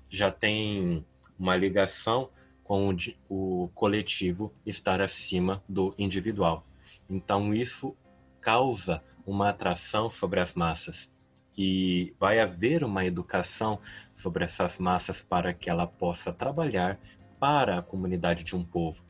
Já 0.10 0.32
tem 0.32 1.06
uma 1.38 1.56
ligação 1.56 2.30
com 2.64 2.96
o, 3.30 3.70
coletivo 3.76 4.52
estar 4.66 5.02
acima 5.02 5.62
do 5.68 5.94
individual. 5.98 6.66
Então, 7.10 7.54
isso 7.54 7.96
causa 8.42 9.04
uma 9.26 9.50
atração 9.50 10.10
sobre 10.10 10.40
as 10.40 10.54
massas 10.54 11.10
e 11.58 12.14
vai 12.20 12.40
haver 12.40 12.84
uma 12.84 13.06
educação 13.06 13.80
sobre 14.16 14.44
essas 14.44 14.78
massas 14.78 15.24
para 15.24 15.54
que 15.54 15.70
ela 15.70 15.86
possa 15.86 16.32
trabalhar 16.32 17.00
para 17.40 17.78
a 17.78 17.82
comunidade 17.82 18.44
de 18.44 18.56
um 18.56 18.64
povo. 18.64 19.02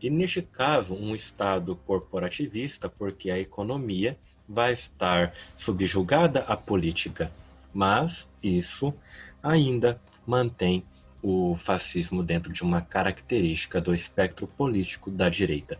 E 0.00 0.10
neste 0.10 0.42
caso, 0.42 0.94
um 0.94 1.14
Estado 1.14 1.76
corporativista, 1.76 2.88
porque 2.88 3.30
a 3.30 3.38
economia 3.38 4.18
vai 4.48 4.72
estar 4.72 5.34
subjugada 5.56 6.40
à 6.40 6.56
política, 6.56 7.30
mas 7.72 8.28
isso 8.42 8.94
ainda 9.42 10.00
mantém 10.26 10.84
o 11.22 11.56
fascismo 11.56 12.22
dentro 12.22 12.52
de 12.52 12.62
uma 12.62 12.80
característica 12.80 13.80
do 13.80 13.94
espectro 13.94 14.46
político 14.46 15.10
da 15.10 15.28
direita. 15.28 15.78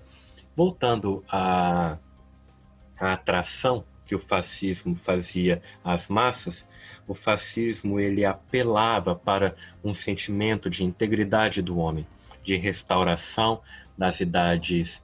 Voltando 0.56 1.24
à, 1.28 1.96
à 2.98 3.12
atração 3.12 3.84
que 4.06 4.14
o 4.14 4.18
fascismo 4.18 4.96
fazia 4.96 5.62
às 5.84 6.08
massas, 6.08 6.66
o 7.06 7.14
fascismo 7.14 8.00
ele 8.00 8.24
apelava 8.24 9.14
para 9.14 9.54
um 9.84 9.92
sentimento 9.92 10.70
de 10.70 10.84
integridade 10.84 11.60
do 11.60 11.78
homem, 11.78 12.06
de 12.42 12.56
restauração 12.56 13.60
das 13.96 14.20
idades 14.20 15.02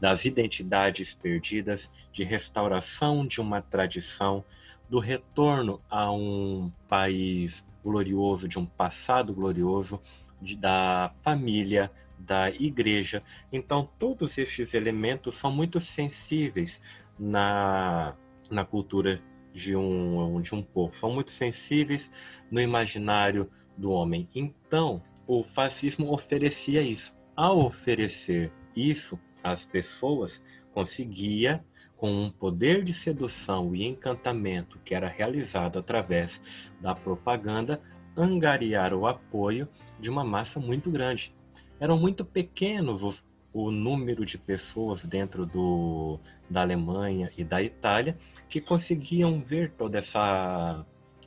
das 0.00 0.24
identidades 0.24 1.14
perdidas, 1.14 1.90
de 2.12 2.22
restauração 2.22 3.26
de 3.26 3.40
uma 3.40 3.60
tradição, 3.60 4.44
do 4.88 5.00
retorno 5.00 5.80
a 5.90 6.12
um 6.12 6.70
país 6.88 7.66
glorioso, 7.82 8.48
de 8.48 8.58
um 8.58 8.64
passado 8.64 9.34
glorioso, 9.34 10.00
de, 10.40 10.54
da 10.54 11.12
família, 11.22 11.90
da 12.18 12.50
igreja. 12.50 13.22
Então, 13.52 13.88
todos 13.98 14.38
estes 14.38 14.72
elementos 14.72 15.34
são 15.34 15.50
muito 15.50 15.80
sensíveis 15.80 16.80
na, 17.18 18.14
na 18.50 18.64
cultura 18.64 19.20
de 19.52 19.74
um, 19.74 20.40
de 20.40 20.54
um 20.54 20.62
povo, 20.62 20.96
são 20.96 21.12
muito 21.12 21.30
sensíveis 21.30 22.10
no 22.50 22.60
imaginário 22.60 23.50
do 23.76 23.90
homem. 23.90 24.28
Então, 24.34 25.02
o 25.26 25.42
fascismo 25.42 26.12
oferecia 26.12 26.82
isso. 26.82 27.16
Ao 27.36 27.58
oferecer 27.64 28.52
isso 28.74 29.18
às 29.42 29.64
pessoas, 29.64 30.42
conseguia, 30.72 31.64
com 31.96 32.10
um 32.10 32.30
poder 32.30 32.84
de 32.84 32.92
sedução 32.92 33.74
e 33.74 33.84
encantamento 33.84 34.78
que 34.84 34.94
era 34.94 35.08
realizado 35.08 35.78
através 35.78 36.40
da 36.80 36.94
propaganda, 36.94 37.80
angariar 38.16 38.94
o 38.94 39.06
apoio 39.06 39.68
de 39.98 40.08
uma 40.08 40.24
massa 40.24 40.60
muito 40.60 40.90
grande. 40.90 41.34
Eram 41.80 41.98
muito 41.98 42.24
pequenos 42.24 43.02
os, 43.02 43.24
o 43.66 43.70
número 43.72 44.24
de 44.24 44.38
pessoas 44.38 45.04
dentro 45.04 45.44
do, 45.44 46.20
da 46.48 46.60
Alemanha 46.60 47.32
e 47.36 47.42
da 47.42 47.60
Itália 47.60 48.16
que 48.48 48.60
conseguiam 48.60 49.40
ver 49.40 49.72
toda 49.72 49.98
essa 49.98 50.84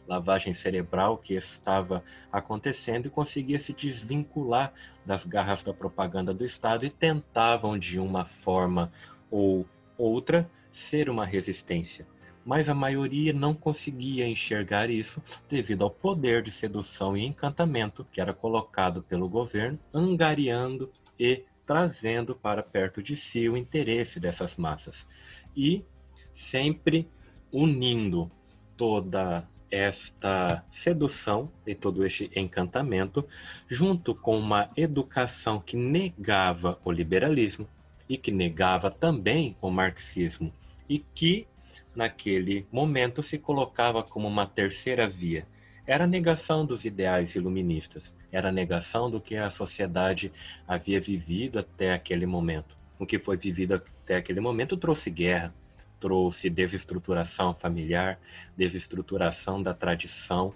lavagem 0.08 0.54
cerebral 0.54 1.18
que 1.18 1.34
estava 1.34 2.04
acontecendo 2.32 3.06
e 3.06 3.10
conseguia 3.10 3.60
se 3.60 3.74
desvincular 3.74 4.74
das 5.06 5.26
garras 5.26 5.64
da 5.64 5.74
propaganda 5.74 6.34
do 6.34 6.46
Estado 6.46 6.86
e 6.86 6.90
tentavam 6.90 7.78
de 7.78 8.00
uma 8.00 8.26
forma 8.26 8.92
ou 9.30 9.66
outra 9.98 10.50
ser 10.72 11.10
uma 11.10 11.26
resistência. 11.26 12.08
Mas 12.44 12.70
a 12.70 12.74
maioria 12.74 13.32
não 13.34 13.54
conseguia 13.54 14.28
enxergar 14.28 14.90
isso 14.90 15.22
devido 15.48 15.84
ao 15.84 15.92
poder 15.92 16.42
de 16.42 16.52
sedução 16.52 17.16
e 17.16 17.26
encantamento 17.26 18.06
que 18.12 18.20
era 18.20 18.34
colocado 18.34 19.04
pelo 19.04 19.30
governo, 19.30 19.78
angariando 19.94 20.92
e 21.20 21.44
trazendo 21.72 22.36
para 22.36 22.62
perto 22.62 23.02
de 23.02 23.16
si 23.16 23.48
o 23.48 23.56
interesse 23.56 24.20
dessas 24.20 24.58
massas. 24.58 25.08
E 25.56 25.86
sempre 26.34 27.08
unindo 27.50 28.30
toda 28.76 29.48
esta 29.72 30.66
sedução 30.70 31.50
e 31.66 31.74
todo 31.74 32.06
este 32.06 32.30
encantamento, 32.36 33.26
junto 33.70 34.14
com 34.14 34.38
uma 34.38 34.70
educação 34.76 35.62
que 35.62 35.78
negava 35.78 36.78
o 36.84 36.92
liberalismo 36.92 37.66
e 38.10 38.18
que 38.18 38.32
negava 38.32 38.92
também 38.92 39.56
o 39.62 39.70
marxismo 39.70 40.54
e 40.90 41.00
que 41.00 41.48
naquele 41.96 42.68
momento 42.70 43.24
se 43.24 43.38
colocava 43.38 44.04
como 44.04 44.28
uma 44.28 44.46
terceira 44.46 45.08
via. 45.08 45.48
Era 45.92 46.06
a 46.06 46.08
negação 46.08 46.66
dos 46.66 46.86
ideais 46.86 47.36
iluministas, 47.36 48.16
era 48.32 48.48
a 48.48 48.52
negação 48.52 49.12
do 49.12 49.20
que 49.20 49.36
a 49.36 49.50
sociedade 49.50 50.32
havia 50.66 51.02
vivido 51.02 51.60
até 51.60 51.92
aquele 51.92 52.26
momento. 52.26 52.78
O 52.98 53.06
que 53.06 53.20
foi 53.20 53.36
vivido 53.36 53.74
até 53.74 54.16
aquele 54.16 54.40
momento 54.40 54.78
trouxe 54.78 55.10
guerra, 55.10 55.54
trouxe 56.00 56.50
desestruturação 56.50 57.54
familiar, 57.54 58.18
desestruturação 58.56 59.62
da 59.62 59.74
tradição 59.74 60.54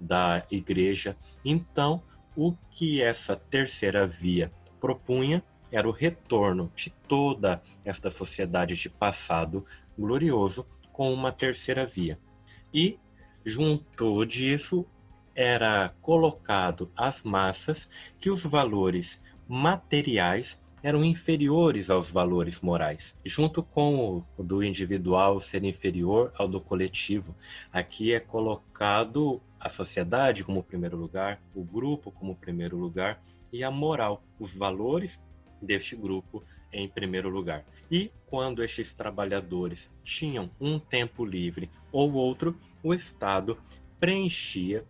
da 0.00 0.46
igreja. 0.52 1.16
Então, 1.44 2.00
o 2.36 2.54
que 2.70 3.02
essa 3.02 3.34
terceira 3.34 4.06
via 4.06 4.52
propunha 4.80 5.42
era 5.72 5.88
o 5.88 5.90
retorno 5.90 6.72
de 6.76 6.90
toda 7.08 7.60
esta 7.84 8.08
sociedade 8.08 8.76
de 8.76 8.88
passado 8.88 9.66
glorioso 9.98 10.64
com 10.92 11.12
uma 11.12 11.32
terceira 11.32 11.84
via. 11.84 12.20
E, 12.72 13.00
junto 13.46 14.26
disso, 14.26 14.84
era 15.32 15.94
colocado 16.02 16.90
às 16.96 17.22
massas 17.22 17.88
que 18.18 18.28
os 18.28 18.44
valores 18.44 19.22
materiais 19.46 20.60
eram 20.82 21.04
inferiores 21.04 21.88
aos 21.88 22.10
valores 22.10 22.60
morais, 22.60 23.16
junto 23.24 23.62
com 23.62 24.24
o 24.36 24.42
do 24.42 24.62
individual 24.62 25.38
ser 25.40 25.62
inferior 25.64 26.32
ao 26.36 26.48
do 26.48 26.60
coletivo. 26.60 27.34
Aqui 27.72 28.12
é 28.12 28.20
colocado 28.20 29.40
a 29.60 29.68
sociedade 29.68 30.42
como 30.42 30.62
primeiro 30.62 30.96
lugar, 30.96 31.40
o 31.54 31.62
grupo 31.62 32.10
como 32.10 32.36
primeiro 32.36 32.76
lugar 32.76 33.22
e 33.52 33.62
a 33.62 33.70
moral, 33.70 34.22
os 34.38 34.56
valores 34.56 35.20
deste 35.62 35.94
grupo 35.94 36.42
em 36.76 36.88
primeiro 36.88 37.28
lugar. 37.28 37.64
E 37.90 38.10
quando 38.26 38.62
estes 38.62 38.92
trabalhadores 38.92 39.90
tinham 40.04 40.50
um 40.60 40.78
tempo 40.78 41.24
livre 41.24 41.70
ou 41.90 42.12
outro, 42.12 42.56
o 42.82 42.92
Estado 42.92 43.58
preenchia 43.98 44.84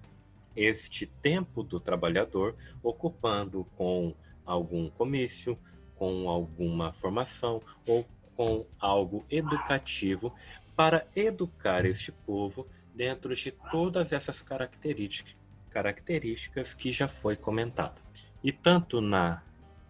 este 0.57 1.07
tempo 1.07 1.63
do 1.63 1.79
trabalhador 1.79 2.57
ocupando 2.83 3.65
com 3.77 4.15
algum 4.45 4.89
comício, 4.91 5.59
com 5.95 6.29
alguma 6.29 6.93
formação 6.93 7.63
ou 7.87 8.07
com 8.35 8.67
algo 8.79 9.25
educativo 9.31 10.35
para 10.75 11.07
educar 11.15 11.87
este 11.87 12.11
povo 12.11 12.67
dentro 12.95 13.35
de 13.35 13.51
todas 13.71 14.13
essas 14.13 14.41
características, 14.43 15.35
características 15.71 16.75
que 16.75 16.91
já 16.91 17.07
foi 17.07 17.37
comentado. 17.37 18.01
E 18.43 18.51
tanto 18.51 19.01
na 19.01 19.43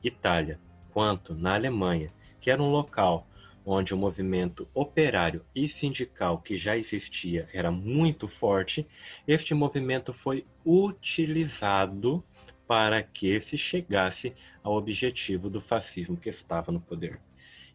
Itália 0.03 0.61
quanto 0.97 1.35
na 1.35 1.53
Alemanha, 1.53 2.11
que 2.41 2.51
era 2.51 2.63
um 2.63 2.71
local 2.71 3.29
onde 3.67 3.93
o 3.93 3.99
movimento 3.99 4.67
operário 4.73 5.45
e 5.55 5.69
sindical 5.69 6.39
que 6.39 6.57
já 6.57 6.75
existia 6.75 7.47
era 7.53 7.71
muito 7.71 8.27
forte, 8.27 8.87
este 9.29 9.53
movimento 9.53 10.15
foi 10.15 10.47
utilizado 10.65 12.25
para 12.67 13.03
que 13.03 13.39
se 13.41 13.59
chegasse 13.59 14.35
ao 14.63 14.73
objetivo 14.73 15.51
do 15.51 15.61
fascismo 15.61 16.17
que 16.17 16.31
estava 16.31 16.73
no 16.73 16.81
poder. 16.81 17.21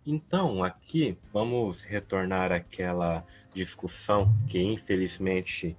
Então, 0.03 0.63
aqui 0.63 1.15
vamos 1.31 1.83
retornar 1.83 2.51
àquela 2.51 3.23
discussão 3.53 4.33
que 4.47 4.59
infelizmente 4.59 5.77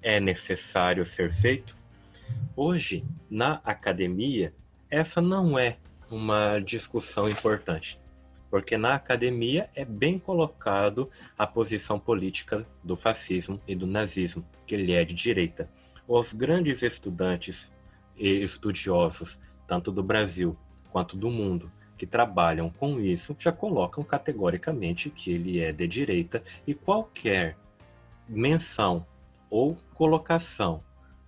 é 0.00 0.20
necessário 0.20 1.04
ser 1.04 1.34
feito. 1.34 1.76
Hoje, 2.54 3.04
na 3.28 3.54
academia, 3.64 4.54
essa 4.88 5.20
não 5.20 5.58
é 5.58 5.78
uma 6.12 6.58
discussão 6.58 7.28
importante, 7.28 7.98
porque 8.50 8.76
na 8.76 8.94
academia 8.94 9.70
é 9.74 9.82
bem 9.82 10.18
colocado 10.18 11.10
a 11.38 11.46
posição 11.46 11.98
política 11.98 12.66
do 12.84 12.96
fascismo 12.96 13.58
e 13.66 13.74
do 13.74 13.86
nazismo, 13.86 14.46
que 14.66 14.74
ele 14.74 14.92
é 14.92 15.04
de 15.04 15.14
direita. 15.14 15.70
Os 16.06 16.34
grandes 16.34 16.82
estudantes 16.82 17.72
e 18.14 18.28
estudiosos, 18.42 19.38
tanto 19.66 19.90
do 19.90 20.02
Brasil 20.02 20.54
quanto 20.90 21.16
do 21.16 21.30
mundo, 21.30 21.72
que 21.96 22.06
trabalham 22.06 22.68
com 22.68 23.00
isso, 23.00 23.34
já 23.38 23.50
colocam 23.50 24.04
categoricamente 24.04 25.08
que 25.08 25.32
ele 25.32 25.60
é 25.60 25.72
de 25.72 25.86
direita 25.86 26.42
e 26.66 26.74
qualquer 26.74 27.56
menção 28.28 29.06
ou 29.48 29.78
colocação 29.94 30.82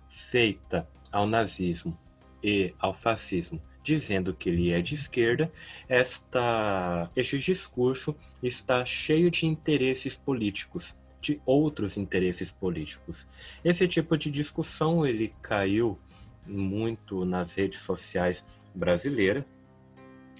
feita 0.09 0.87
ao 1.11 1.25
nazismo 1.25 1.97
e 2.43 2.73
ao 2.77 2.93
fascismo 2.93 3.59
dizendo 3.85 4.33
que 4.33 4.49
ele 4.49 4.71
é 4.71 4.81
de 4.81 4.95
esquerda, 4.95 5.51
esta, 5.87 7.09
este 7.15 7.37
discurso 7.37 8.15
está 8.41 8.83
cheio 8.83 9.29
de 9.29 9.45
interesses 9.45 10.17
políticos, 10.17 10.95
de 11.21 11.39
outros 11.45 11.95
interesses 11.95 12.51
políticos. 12.51 13.27
Esse 13.63 13.87
tipo 13.87 14.17
de 14.17 14.31
discussão 14.31 15.05
ele 15.05 15.33
caiu 15.41 15.99
muito 16.45 17.23
nas 17.25 17.53
redes 17.53 17.79
sociais 17.79 18.43
brasileiras, 18.73 19.45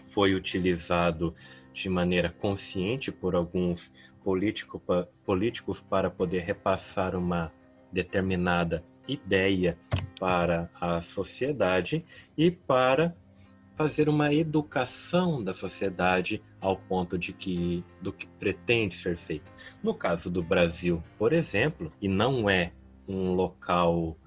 foi 0.07 0.33
utilizado 0.33 1.35
de 1.71 1.87
maneira 1.87 2.29
consciente 2.29 3.11
por 3.11 3.35
alguns 3.35 3.91
político, 4.23 4.81
políticos 5.23 5.81
para 5.81 6.09
poder 6.09 6.39
repassar 6.39 7.15
uma 7.15 7.51
determinada 7.91 8.83
ideia 9.07 9.77
para 10.19 10.69
a 10.81 11.01
sociedade 11.01 12.03
e 12.35 12.49
para 12.49 13.15
fazer 13.75 14.09
uma 14.09 14.33
educação 14.33 15.43
da 15.43 15.53
sociedade 15.53 16.41
ao 16.59 16.77
ponto 16.77 17.17
de 17.17 17.33
que 17.33 17.83
do 18.01 18.11
que 18.11 18.27
pretende 18.39 18.95
ser 18.95 19.17
feito. 19.17 19.51
No 19.83 19.93
caso 19.93 20.29
do 20.29 20.41
Brasil, 20.41 21.03
por 21.17 21.33
exemplo, 21.33 21.91
e 22.01 22.07
não 22.07 22.49
é 22.49 22.71
um 23.07 23.33
local 23.33 24.17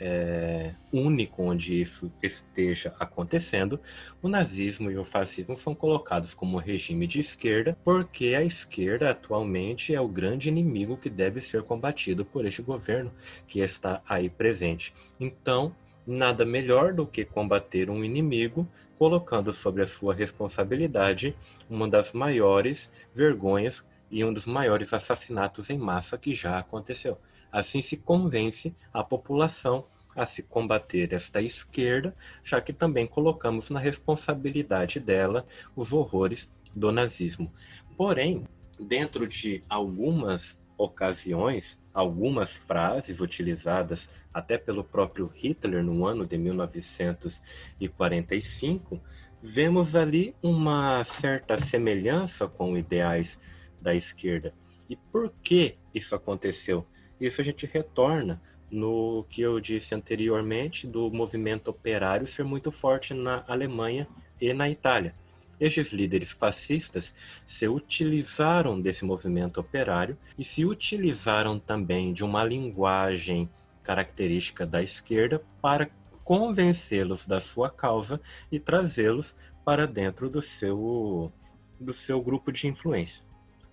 é, 0.00 0.74
único 0.92 1.42
onde 1.42 1.80
isso 1.80 2.12
esteja 2.22 2.94
acontecendo, 2.98 3.78
o 4.20 4.28
nazismo 4.28 4.90
e 4.90 4.98
o 4.98 5.04
fascismo 5.04 5.56
são 5.56 5.74
colocados 5.74 6.34
como 6.34 6.58
regime 6.58 7.06
de 7.06 7.20
esquerda, 7.20 7.76
porque 7.84 8.34
a 8.36 8.42
esquerda 8.42 9.10
atualmente 9.10 9.94
é 9.94 10.00
o 10.00 10.08
grande 10.08 10.48
inimigo 10.48 10.96
que 10.96 11.10
deve 11.10 11.40
ser 11.40 11.62
combatido 11.62 12.24
por 12.24 12.44
este 12.44 12.62
governo 12.62 13.12
que 13.46 13.60
está 13.60 14.02
aí 14.08 14.28
presente. 14.28 14.92
Então, 15.18 15.74
nada 16.06 16.44
melhor 16.44 16.92
do 16.92 17.06
que 17.06 17.24
combater 17.24 17.88
um 17.88 18.04
inimigo 18.04 18.68
colocando 18.98 19.52
sobre 19.52 19.82
a 19.82 19.86
sua 19.86 20.14
responsabilidade 20.14 21.36
uma 21.68 21.88
das 21.88 22.12
maiores 22.12 22.90
vergonhas 23.14 23.84
e 24.10 24.24
um 24.24 24.32
dos 24.32 24.46
maiores 24.46 24.92
assassinatos 24.92 25.70
em 25.70 25.78
massa 25.78 26.16
que 26.16 26.34
já 26.34 26.58
aconteceu. 26.58 27.18
Assim 27.50 27.82
se 27.82 27.96
convence 27.96 28.74
a 28.92 29.02
população 29.02 29.86
a 30.16 30.26
se 30.26 30.42
combater 30.42 31.12
esta 31.12 31.42
esquerda, 31.42 32.14
já 32.44 32.60
que 32.60 32.72
também 32.72 33.06
colocamos 33.06 33.70
na 33.70 33.80
responsabilidade 33.80 35.00
dela 35.00 35.44
os 35.74 35.92
horrores 35.92 36.50
do 36.74 36.92
nazismo. 36.92 37.52
Porém, 37.96 38.44
dentro 38.78 39.26
de 39.26 39.62
algumas 39.68 40.56
ocasiões, 40.76 41.78
algumas 41.92 42.56
frases 42.56 43.20
utilizadas 43.20 44.10
até 44.32 44.58
pelo 44.58 44.82
próprio 44.82 45.30
Hitler 45.34 45.84
no 45.84 46.06
ano 46.06 46.26
de 46.26 46.36
1945, 46.36 49.00
vemos 49.42 49.94
ali 49.94 50.34
uma 50.42 51.04
certa 51.04 51.56
semelhança 51.58 52.48
com 52.48 52.76
ideais 52.76 53.38
da 53.80 53.94
esquerda. 53.94 54.52
E 54.88 54.96
por 54.96 55.32
que 55.42 55.76
isso 55.94 56.14
aconteceu? 56.14 56.86
Isso 57.20 57.40
a 57.40 57.44
gente 57.44 57.66
retorna 57.66 58.42
no 58.70 59.24
que 59.30 59.40
eu 59.40 59.60
disse 59.60 59.94
anteriormente 59.94 60.86
do 60.86 61.10
movimento 61.10 61.68
operário 61.68 62.26
ser 62.26 62.42
muito 62.42 62.72
forte 62.72 63.14
na 63.14 63.44
Alemanha 63.46 64.08
e 64.40 64.52
na 64.52 64.68
Itália. 64.68 65.14
Estes 65.60 65.92
líderes 65.92 66.32
fascistas 66.32 67.14
se 67.46 67.68
utilizaram 67.68 68.80
desse 68.80 69.04
movimento 69.04 69.60
operário 69.60 70.16
e 70.38 70.44
se 70.44 70.64
utilizaram 70.64 71.58
também 71.58 72.12
de 72.12 72.24
uma 72.24 72.44
linguagem 72.44 73.48
característica 73.82 74.66
da 74.66 74.82
esquerda 74.82 75.42
para 75.60 75.90
convencê-los 76.24 77.26
da 77.26 77.40
sua 77.40 77.70
causa 77.70 78.20
e 78.50 78.58
trazê-los 78.58 79.36
para 79.64 79.86
dentro 79.86 80.28
do 80.28 80.40
seu, 80.40 81.32
do 81.78 81.92
seu 81.92 82.20
grupo 82.20 82.50
de 82.50 82.66
influência. 82.66 83.24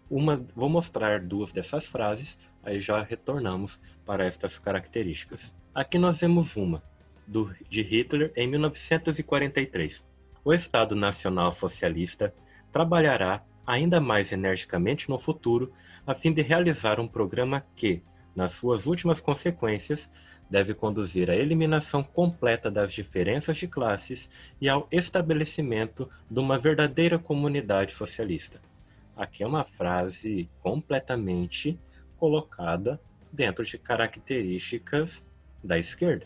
Uma, 0.10 0.46
vou 0.54 0.70
mostrar 0.70 1.22
duas 1.22 1.54
dessas 1.54 1.88
frases 1.88 2.38
Aí 2.64 2.80
já 2.80 3.02
retornamos 3.02 3.80
para 4.06 4.26
estas 4.26 4.60
características. 4.60 5.56
Aqui 5.74 5.98
nós 5.98 6.20
vemos 6.20 6.56
uma, 6.56 6.84
do, 7.26 7.54
de 7.70 7.82
Hitler 7.82 8.32
em 8.36 8.48
1943. 8.48 10.04
O 10.44 10.54
Estado 10.54 10.96
Nacional 10.96 11.52
Socialista 11.52 12.34
trabalhará 12.72 13.44
ainda 13.66 14.02
mais 14.02 14.32
energicamente 14.32 15.08
no 15.08 15.20
futuro 15.20 15.72
a 16.06 16.16
fim 16.16 16.34
de 16.34 16.42
realizar 16.42 17.00
um 17.00 17.08
programa 17.08 17.64
que, 17.76 18.02
nas 18.36 18.54
suas 18.54 18.88
últimas 18.88 19.22
consequências, 19.22 20.10
deve 20.50 20.74
conduzir 20.74 21.30
à 21.30 21.36
eliminação 21.36 22.04
completa 22.04 22.72
das 22.72 22.92
diferenças 22.92 23.58
de 23.58 23.68
classes 23.68 24.32
e 24.60 24.68
ao 24.68 24.88
estabelecimento 24.92 26.10
de 26.30 26.40
uma 26.40 26.58
verdadeira 26.58 27.20
comunidade 27.20 27.94
socialista. 27.94 28.60
Aqui 29.16 29.44
é 29.44 29.48
uma 29.48 29.64
frase 29.64 30.50
completamente 30.60 31.80
colocada 32.18 33.00
dentro 33.32 33.64
de 33.64 33.78
características 33.78 35.24
da 35.64 35.78
esquerda. 35.78 36.26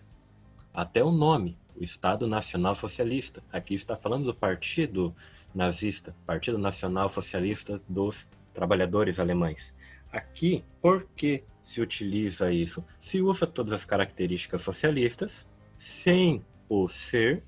Até 0.74 1.04
o 1.04 1.12
nome, 1.12 1.58
o 1.80 1.84
Estado 1.84 2.28
Nacional 2.28 2.76
Socialista. 2.76 3.44
Aqui 3.52 3.76
está 3.76 3.96
falando 3.96 4.26
do 4.26 4.34
Partido 4.34 5.16
Nazista, 5.54 6.16
Partido 6.26 6.58
Nacional 6.58 7.10
Socialista 7.10 7.82
dos 7.88 8.28
Trabalhadores 8.54 9.20
Alemães. 9.20 9.74
Aqui, 10.12 10.64
por 10.82 11.08
que 11.16 11.44
se 11.64 11.82
utiliza 11.82 12.52
isso? 12.52 12.84
Se 13.00 13.22
usa 13.22 13.46
todas 13.46 13.74
as 13.74 13.86
características 13.86 14.62
socialistas 14.62 15.48
sem 15.78 16.44
o 16.70 16.88
ser, 16.88 17.44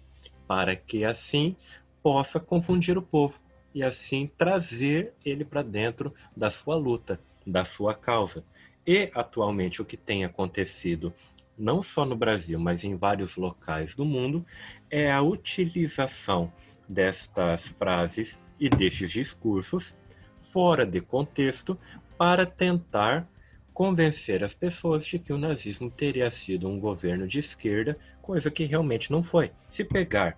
para 0.47 0.75
que 0.75 1.03
assim 1.03 1.55
possa 2.01 2.39
confundir 2.39 2.97
o 2.97 3.01
povo 3.01 3.35
e 3.73 3.83
assim 3.83 4.29
trazer 4.37 5.13
ele 5.23 5.45
para 5.45 5.61
dentro 5.61 6.13
da 6.35 6.49
sua 6.49 6.75
luta, 6.75 7.19
da 7.45 7.63
sua 7.65 7.93
causa. 7.93 8.43
E 8.85 9.11
atualmente 9.13 9.81
o 9.81 9.85
que 9.85 9.97
tem 9.97 10.23
acontecido, 10.23 11.13
não 11.57 11.81
só 11.81 12.05
no 12.05 12.15
Brasil, 12.15 12.59
mas 12.59 12.83
em 12.83 12.95
vários 12.95 13.35
locais 13.35 13.95
do 13.95 14.05
mundo, 14.05 14.45
é 14.89 15.11
a 15.11 15.21
utilização 15.21 16.51
destas 16.87 17.67
frases 17.67 18.39
e 18.59 18.69
destes 18.69 19.11
discursos 19.11 19.95
fora 20.41 20.85
de 20.85 21.01
contexto 21.01 21.77
para 22.17 22.45
tentar 22.45 23.27
convencer 23.73 24.43
as 24.43 24.55
pessoas 24.55 25.05
de 25.05 25.19
que 25.19 25.31
o 25.31 25.37
nazismo 25.37 25.91
teria 25.91 26.31
sido 26.31 26.67
um 26.67 26.79
governo 26.79 27.27
de 27.27 27.39
esquerda, 27.39 27.97
coisa 28.21 28.49
que 28.49 28.65
realmente 28.65 29.11
não 29.11 29.21
foi. 29.21 29.51
Se 29.69 29.83
pegar 29.83 30.35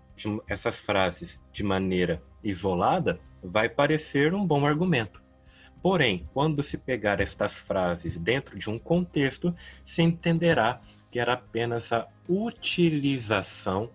essas 0.48 0.78
frases 0.78 1.40
de 1.54 1.64
maneira 1.64 2.22
isolada, 2.44 3.20
vai 3.42 3.70
parecer 3.70 4.34
um 4.34 4.46
bom 4.46 4.66
argumento. 4.66 5.22
Porém, 5.82 6.28
quando 6.34 6.62
se 6.62 6.78
pegar 6.78 7.22
estas 7.22 7.58
frases 7.58 8.20
dentro 8.20 8.60
de 8.60 8.70
um 8.70 8.78
contexto, 8.78 9.56
se 9.86 10.02
entenderá 10.02 10.82
que 11.12 11.20
era 11.20 11.34
apenas 11.34 11.92
a 11.92 12.08
utilização 12.28 13.90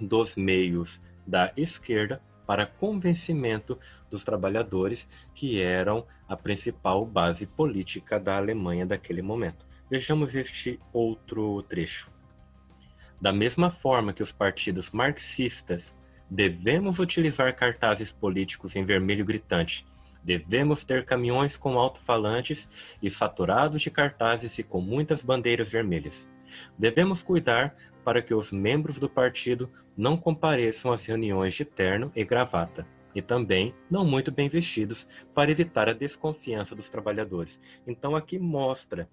dos 0.00 0.36
meios 0.36 1.00
da 1.26 1.52
esquerda 1.56 2.22
para 2.46 2.64
convencimento 2.64 3.78
dos 4.10 4.24
trabalhadores, 4.24 5.08
que 5.34 5.60
eram 5.60 6.06
a 6.26 6.36
principal 6.36 7.04
base 7.04 7.46
política 7.46 8.18
da 8.18 8.36
Alemanha 8.36 8.86
daquele 8.86 9.20
momento. 9.20 9.66
Vejamos 9.90 10.34
este 10.34 10.80
outro 10.92 11.62
trecho. 11.64 12.10
Da 13.20 13.32
mesma 13.32 13.70
forma 13.70 14.12
que 14.12 14.22
os 14.22 14.32
partidos 14.32 14.90
marxistas 14.90 15.94
devemos 16.30 16.98
utilizar 16.98 17.54
cartazes 17.54 18.12
políticos 18.12 18.76
em 18.76 18.84
vermelho 18.84 19.24
gritante 19.24 19.84
Devemos 20.22 20.84
ter 20.84 21.04
caminhões 21.04 21.56
com 21.56 21.78
alto-falantes 21.78 22.68
e 23.02 23.10
saturados 23.10 23.82
de 23.82 23.90
cartazes 23.90 24.58
e 24.58 24.62
com 24.62 24.80
muitas 24.80 25.22
bandeiras 25.22 25.72
vermelhas. 25.72 26.28
Devemos 26.76 27.22
cuidar 27.22 27.74
para 28.04 28.22
que 28.22 28.34
os 28.34 28.52
membros 28.52 28.98
do 28.98 29.08
partido 29.08 29.70
não 29.96 30.16
compareçam 30.16 30.92
às 30.92 31.04
reuniões 31.04 31.54
de 31.54 31.64
terno 31.64 32.12
e 32.14 32.24
gravata, 32.24 32.86
e 33.14 33.20
também 33.20 33.74
não 33.90 34.04
muito 34.04 34.30
bem 34.30 34.48
vestidos, 34.48 35.08
para 35.34 35.50
evitar 35.50 35.88
a 35.88 35.92
desconfiança 35.92 36.74
dos 36.74 36.88
trabalhadores. 36.88 37.60
Então, 37.86 38.14
aqui 38.14 38.38
mostra, 38.38 39.08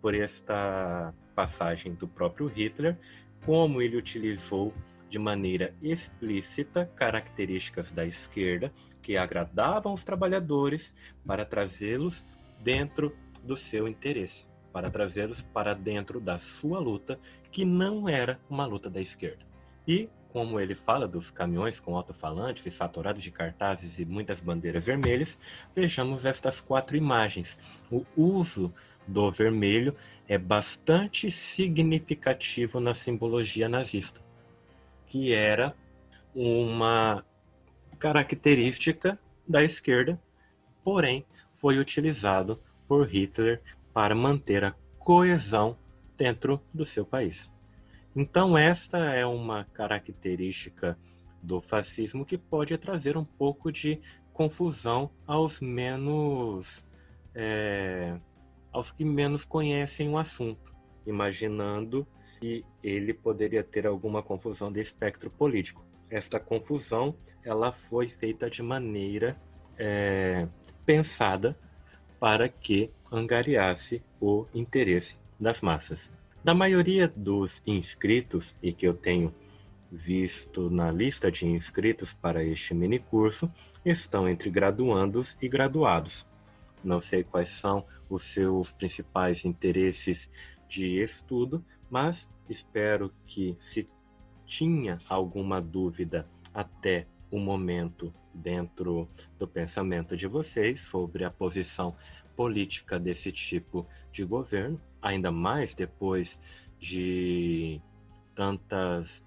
por 0.00 0.14
esta 0.14 1.14
passagem 1.34 1.94
do 1.94 2.08
próprio 2.08 2.46
Hitler, 2.46 2.96
como 3.44 3.82
ele 3.82 3.96
utilizou 3.96 4.72
de 5.12 5.18
maneira 5.18 5.74
explícita 5.82 6.90
características 6.96 7.90
da 7.90 8.06
esquerda 8.06 8.72
que 9.02 9.14
agradavam 9.14 9.92
os 9.92 10.02
trabalhadores 10.02 10.94
para 11.26 11.44
trazê-los 11.44 12.24
dentro 12.60 13.14
do 13.42 13.54
seu 13.54 13.86
interesse, 13.86 14.46
para 14.72 14.90
trazê-los 14.90 15.42
para 15.42 15.74
dentro 15.74 16.18
da 16.18 16.38
sua 16.38 16.78
luta, 16.78 17.20
que 17.50 17.62
não 17.62 18.08
era 18.08 18.40
uma 18.48 18.64
luta 18.64 18.88
da 18.88 19.02
esquerda. 19.02 19.44
E, 19.86 20.08
como 20.30 20.58
ele 20.58 20.74
fala 20.74 21.06
dos 21.06 21.30
caminhões 21.30 21.78
com 21.78 21.94
alto-falantes 21.94 22.64
e 22.64 22.70
saturados 22.70 23.22
de 23.22 23.30
cartazes 23.30 23.98
e 23.98 24.06
muitas 24.06 24.40
bandeiras 24.40 24.86
vermelhas, 24.86 25.38
vejamos 25.76 26.24
estas 26.24 26.58
quatro 26.58 26.96
imagens. 26.96 27.58
O 27.90 28.06
uso 28.16 28.72
do 29.06 29.30
vermelho 29.30 29.94
é 30.26 30.38
bastante 30.38 31.30
significativo 31.30 32.80
na 32.80 32.94
simbologia 32.94 33.68
nazista, 33.68 34.21
que 35.12 35.34
era 35.34 35.76
uma 36.34 37.22
característica 37.98 39.18
da 39.46 39.62
esquerda, 39.62 40.18
porém 40.82 41.26
foi 41.52 41.78
utilizado 41.78 42.58
por 42.88 43.06
Hitler 43.06 43.60
para 43.92 44.14
manter 44.14 44.64
a 44.64 44.74
coesão 44.98 45.76
dentro 46.16 46.62
do 46.72 46.86
seu 46.86 47.04
país. 47.04 47.52
Então, 48.16 48.56
esta 48.56 48.96
é 49.14 49.26
uma 49.26 49.64
característica 49.64 50.98
do 51.42 51.60
fascismo 51.60 52.24
que 52.24 52.38
pode 52.38 52.78
trazer 52.78 53.14
um 53.14 53.24
pouco 53.24 53.70
de 53.70 54.00
confusão 54.32 55.10
aos 55.26 55.60
menos 55.60 56.82
é, 57.34 58.18
aos 58.72 58.90
que 58.90 59.04
menos 59.04 59.44
conhecem 59.44 60.08
o 60.08 60.16
assunto, 60.16 60.74
imaginando 61.06 62.06
que 62.42 62.64
ele 62.82 63.14
poderia 63.14 63.62
ter 63.62 63.86
alguma 63.86 64.22
confusão 64.22 64.70
de 64.70 64.80
espectro 64.80 65.30
político 65.30 65.82
esta 66.12 66.38
confusão 66.38 67.16
ela 67.42 67.72
foi 67.72 68.06
feita 68.06 68.50
de 68.50 68.62
maneira 68.62 69.34
é, 69.78 70.46
pensada 70.84 71.58
para 72.20 72.48
que 72.50 72.90
angariasse 73.10 74.02
o 74.20 74.46
interesse 74.54 75.16
das 75.40 75.62
massas. 75.62 76.12
Da 76.44 76.54
maioria 76.54 77.10
dos 77.16 77.62
inscritos, 77.66 78.54
e 78.62 78.72
que 78.72 78.86
eu 78.86 78.92
tenho 78.92 79.34
visto 79.90 80.68
na 80.68 80.92
lista 80.92 81.32
de 81.32 81.46
inscritos 81.46 82.12
para 82.12 82.44
este 82.44 82.74
mini 82.74 82.98
curso, 82.98 83.50
estão 83.84 84.28
entre 84.28 84.50
graduandos 84.50 85.36
e 85.40 85.48
graduados. 85.48 86.26
Não 86.84 87.00
sei 87.00 87.24
quais 87.24 87.50
são 87.52 87.86
os 88.08 88.22
seus 88.24 88.70
principais 88.70 89.44
interesses 89.44 90.30
de 90.68 91.02
estudo, 91.02 91.64
mas 91.92 92.26
espero 92.48 93.12
que 93.26 93.54
se 93.60 93.86
tinha 94.46 94.98
alguma 95.06 95.60
dúvida 95.60 96.26
até 96.54 97.06
o 97.30 97.38
momento 97.38 98.14
dentro 98.32 99.06
do 99.38 99.46
pensamento 99.46 100.16
de 100.16 100.26
vocês 100.26 100.80
sobre 100.80 101.22
a 101.22 101.30
posição 101.30 101.94
política 102.34 102.98
desse 102.98 103.30
tipo 103.30 103.86
de 104.10 104.24
governo, 104.24 104.80
ainda 105.02 105.30
mais 105.30 105.74
depois 105.74 106.40
de 106.78 107.78
tantas 108.34 109.22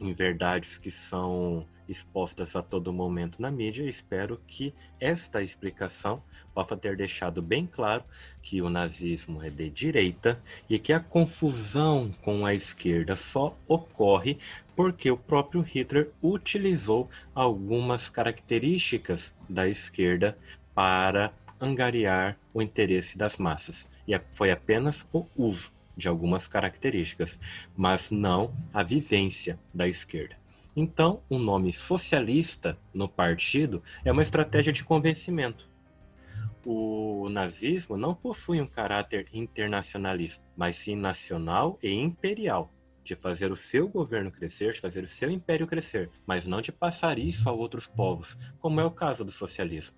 inverdades 0.00 0.76
que 0.76 0.90
são 0.90 1.64
expostas 1.88 2.56
a 2.56 2.62
todo 2.62 2.92
momento 2.92 3.40
na 3.40 3.50
mídia. 3.50 3.88
Espero 3.88 4.40
que 4.46 4.74
esta 5.00 5.42
explicação 5.42 6.22
possa 6.54 6.76
ter 6.76 6.96
deixado 6.96 7.42
bem 7.42 7.66
claro 7.66 8.04
que 8.42 8.62
o 8.62 8.70
nazismo 8.70 9.42
é 9.42 9.50
de 9.50 9.68
direita 9.68 10.40
e 10.68 10.78
que 10.78 10.92
a 10.92 11.00
confusão 11.00 12.12
com 12.22 12.46
a 12.46 12.54
esquerda 12.54 13.16
só 13.16 13.56
ocorre 13.66 14.38
porque 14.76 15.10
o 15.10 15.16
próprio 15.16 15.62
Hitler 15.62 16.10
utilizou 16.22 17.08
algumas 17.34 18.08
características 18.08 19.32
da 19.48 19.68
esquerda 19.68 20.38
para 20.74 21.32
angariar 21.60 22.36
o 22.52 22.60
interesse 22.60 23.16
das 23.16 23.38
massas. 23.38 23.88
E 24.06 24.18
foi 24.32 24.50
apenas 24.50 25.06
o 25.12 25.26
uso 25.36 25.72
de 25.96 26.08
algumas 26.08 26.48
características, 26.48 27.38
mas 27.76 28.10
não 28.10 28.54
a 28.72 28.82
vivência 28.82 29.58
da 29.72 29.86
esquerda. 29.88 30.43
Então, 30.76 31.22
o 31.28 31.38
nome 31.38 31.72
socialista 31.72 32.76
no 32.92 33.08
partido 33.08 33.82
é 34.04 34.10
uma 34.10 34.22
estratégia 34.22 34.72
de 34.72 34.82
convencimento. 34.82 35.68
O 36.64 37.28
nazismo 37.28 37.96
não 37.96 38.14
possui 38.14 38.60
um 38.60 38.66
caráter 38.66 39.28
internacionalista, 39.32 40.44
mas 40.56 40.76
sim 40.76 40.96
nacional 40.96 41.78
e 41.82 41.92
imperial, 41.92 42.72
de 43.04 43.14
fazer 43.14 43.52
o 43.52 43.56
seu 43.56 43.86
governo 43.86 44.32
crescer, 44.32 44.72
de 44.72 44.80
fazer 44.80 45.04
o 45.04 45.08
seu 45.08 45.30
império 45.30 45.66
crescer, 45.66 46.10
mas 46.26 46.46
não 46.46 46.60
de 46.60 46.72
passar 46.72 47.18
isso 47.18 47.48
a 47.48 47.52
outros 47.52 47.86
povos, 47.86 48.36
como 48.58 48.80
é 48.80 48.84
o 48.84 48.90
caso 48.90 49.24
do 49.24 49.30
socialismo. 49.30 49.96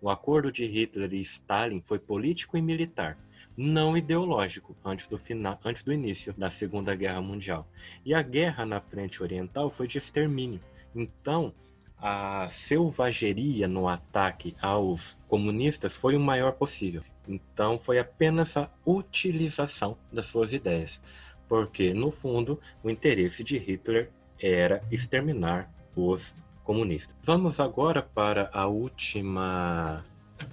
O 0.00 0.08
acordo 0.08 0.52
de 0.52 0.64
Hitler 0.66 1.12
e 1.12 1.20
Stalin 1.20 1.82
foi 1.84 1.98
político 1.98 2.56
e 2.56 2.62
militar, 2.62 3.18
não 3.56 3.96
ideológico 3.96 4.76
antes 4.84 5.06
do, 5.06 5.18
final, 5.18 5.58
antes 5.64 5.82
do 5.82 5.92
início 5.92 6.32
da 6.36 6.50
Segunda 6.50 6.94
Guerra 6.94 7.20
Mundial. 7.20 7.66
E 8.04 8.14
a 8.14 8.22
guerra 8.22 8.66
na 8.66 8.80
frente 8.80 9.22
oriental 9.22 9.70
foi 9.70 9.86
de 9.86 9.98
extermínio. 9.98 10.60
Então, 10.94 11.54
a 11.98 12.46
selvageria 12.48 13.66
no 13.66 13.88
ataque 13.88 14.56
aos 14.60 15.18
comunistas 15.28 15.96
foi 15.96 16.16
o 16.16 16.20
maior 16.20 16.52
possível. 16.52 17.02
Então, 17.26 17.78
foi 17.78 17.98
apenas 17.98 18.56
a 18.56 18.70
utilização 18.84 19.96
das 20.12 20.26
suas 20.26 20.52
ideias. 20.52 21.00
Porque, 21.48 21.94
no 21.94 22.10
fundo, 22.10 22.60
o 22.82 22.90
interesse 22.90 23.42
de 23.42 23.56
Hitler 23.58 24.10
era 24.40 24.82
exterminar 24.90 25.72
os 25.96 26.34
comunistas. 26.64 27.14
Vamos 27.22 27.60
agora 27.60 28.02
para 28.02 28.50
a 28.52 28.66
última 28.66 30.04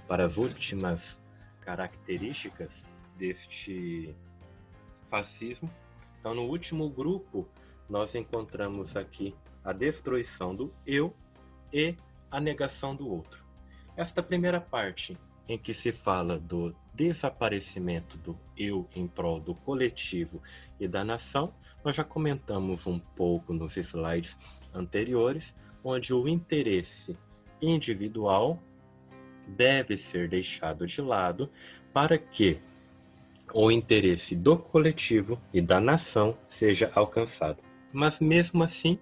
para 0.06 0.24
as 0.24 0.36
últimas 0.36 1.18
características 1.64 2.86
deste 3.16 4.14
fascismo. 5.08 5.70
Então, 6.18 6.34
no 6.34 6.42
último 6.42 6.88
grupo, 6.88 7.48
nós 7.88 8.14
encontramos 8.14 8.96
aqui 8.96 9.34
a 9.64 9.72
destruição 9.72 10.54
do 10.54 10.72
eu 10.86 11.14
e 11.72 11.96
a 12.30 12.40
negação 12.40 12.94
do 12.94 13.08
outro. 13.08 13.44
Esta 13.96 14.22
primeira 14.22 14.60
parte, 14.60 15.16
em 15.48 15.58
que 15.58 15.74
se 15.74 15.92
fala 15.92 16.38
do 16.38 16.74
desaparecimento 16.94 18.16
do 18.18 18.38
eu 18.56 18.88
em 18.94 19.06
prol 19.06 19.40
do 19.40 19.54
coletivo 19.54 20.42
e 20.78 20.88
da 20.88 21.04
nação, 21.04 21.52
nós 21.84 21.96
já 21.96 22.04
comentamos 22.04 22.86
um 22.86 22.98
pouco 22.98 23.52
nos 23.52 23.76
slides 23.76 24.38
anteriores, 24.72 25.54
onde 25.84 26.14
o 26.14 26.28
interesse 26.28 27.16
individual 27.60 28.58
deve 29.56 29.96
ser 29.96 30.28
deixado 30.28 30.86
de 30.86 31.00
lado 31.00 31.50
para 31.92 32.18
que 32.18 32.58
o 33.52 33.70
interesse 33.70 34.34
do 34.34 34.56
coletivo 34.56 35.40
e 35.52 35.60
da 35.60 35.80
nação 35.80 36.36
seja 36.48 36.90
alcançado. 36.94 37.58
Mas 37.92 38.18
mesmo 38.20 38.62
assim, 38.62 38.98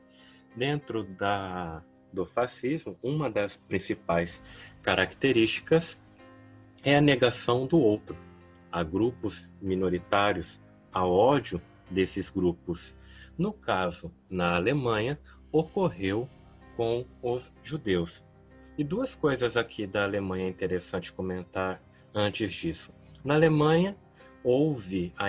dentro 0.57 1.05
da, 1.05 1.82
do 2.12 2.26
fascismo, 2.26 2.98
uma 3.03 3.30
das 3.30 3.57
principais 3.57 4.42
características 4.82 5.98
é 6.82 6.96
a 6.96 7.01
negação 7.01 7.66
do 7.66 7.78
outro. 7.78 8.16
Há 8.72 8.82
grupos 8.82 9.48
minoritários, 9.61 10.61
há 10.92 11.07
ódio 11.07 11.61
desses 11.88 12.30
grupos. 12.30 12.94
No 13.38 13.53
caso, 13.53 14.12
na 14.28 14.57
Alemanha, 14.57 15.18
ocorreu 15.53 16.28
com 16.76 17.05
os 17.22 17.53
judeus. 17.62 18.24
E 18.81 18.83
duas 18.83 19.14
coisas 19.14 19.59
aqui 19.59 19.87
da 19.87 20.05
Alemanha 20.05 20.47
é 20.47 20.49
interessante 20.49 21.12
comentar 21.12 21.83
antes 22.14 22.51
disso. 22.51 22.91
Na 23.22 23.35
Alemanha, 23.35 23.95
houve 24.43 25.12
a, 25.14 25.26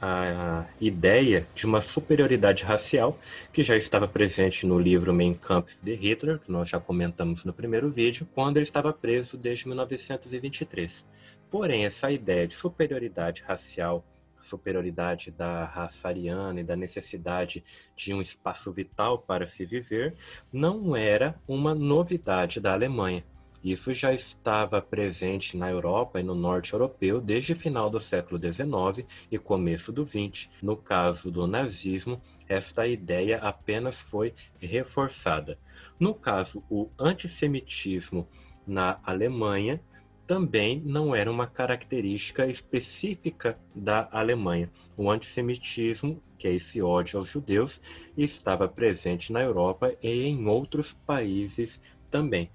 a, 0.00 0.64
ideia 0.80 1.44
de 1.52 1.66
uma 1.66 1.80
superioridade 1.80 2.62
racial 2.62 3.18
que 3.52 3.64
já 3.64 3.76
estava 3.76 4.06
presente 4.06 4.64
no 4.64 4.78
livro 4.78 5.12
Mein 5.12 5.34
Kampf 5.34 5.74
de 5.82 5.96
Hitler, 5.96 6.38
que 6.38 6.52
nós 6.52 6.68
já 6.68 6.78
comentamos 6.78 7.44
no 7.44 7.52
primeiro 7.52 7.90
vídeo, 7.90 8.24
quando 8.32 8.58
ele 8.58 8.62
estava 8.62 8.92
preso 8.92 9.36
desde 9.36 9.66
1923. 9.66 11.04
Porém, 11.50 11.86
essa 11.86 12.08
ideia 12.12 12.46
de 12.46 12.54
superioridade 12.54 13.42
racial, 13.44 14.04
superioridade 14.46 15.30
da 15.30 15.64
raça 15.64 16.08
ariana 16.08 16.60
e 16.60 16.64
da 16.64 16.76
necessidade 16.76 17.64
de 17.96 18.14
um 18.14 18.20
espaço 18.20 18.72
vital 18.72 19.18
para 19.18 19.46
se 19.46 19.66
viver, 19.66 20.14
não 20.52 20.96
era 20.96 21.38
uma 21.46 21.74
novidade 21.74 22.60
da 22.60 22.72
Alemanha. 22.72 23.24
Isso 23.64 23.92
já 23.92 24.14
estava 24.14 24.80
presente 24.80 25.56
na 25.56 25.68
Europa 25.68 26.20
e 26.20 26.22
no 26.22 26.36
norte 26.36 26.72
europeu 26.72 27.20
desde 27.20 27.52
o 27.52 27.56
final 27.56 27.90
do 27.90 27.98
século 27.98 28.40
XIX 28.40 29.04
e 29.28 29.38
começo 29.38 29.92
do 29.92 30.06
XX. 30.06 30.48
No 30.62 30.76
caso 30.76 31.32
do 31.32 31.48
nazismo, 31.48 32.22
esta 32.48 32.86
ideia 32.86 33.38
apenas 33.38 34.00
foi 34.00 34.32
reforçada. 34.60 35.58
No 35.98 36.14
caso, 36.14 36.62
o 36.70 36.88
antissemitismo 36.96 38.28
na 38.64 39.00
Alemanha 39.02 39.80
também 40.26 40.82
não 40.84 41.14
era 41.14 41.30
uma 41.30 41.46
característica 41.46 42.46
específica 42.46 43.58
da 43.74 44.08
Alemanha. 44.10 44.70
O 44.96 45.10
antissemitismo, 45.10 46.20
que 46.38 46.48
é 46.48 46.54
esse 46.54 46.82
ódio 46.82 47.18
aos 47.18 47.28
judeus, 47.28 47.80
estava 48.16 48.68
presente 48.68 49.32
na 49.32 49.40
Europa 49.40 49.94
e 50.02 50.24
em 50.24 50.46
outros 50.46 50.92
países 50.92 51.80
também. 52.10 52.50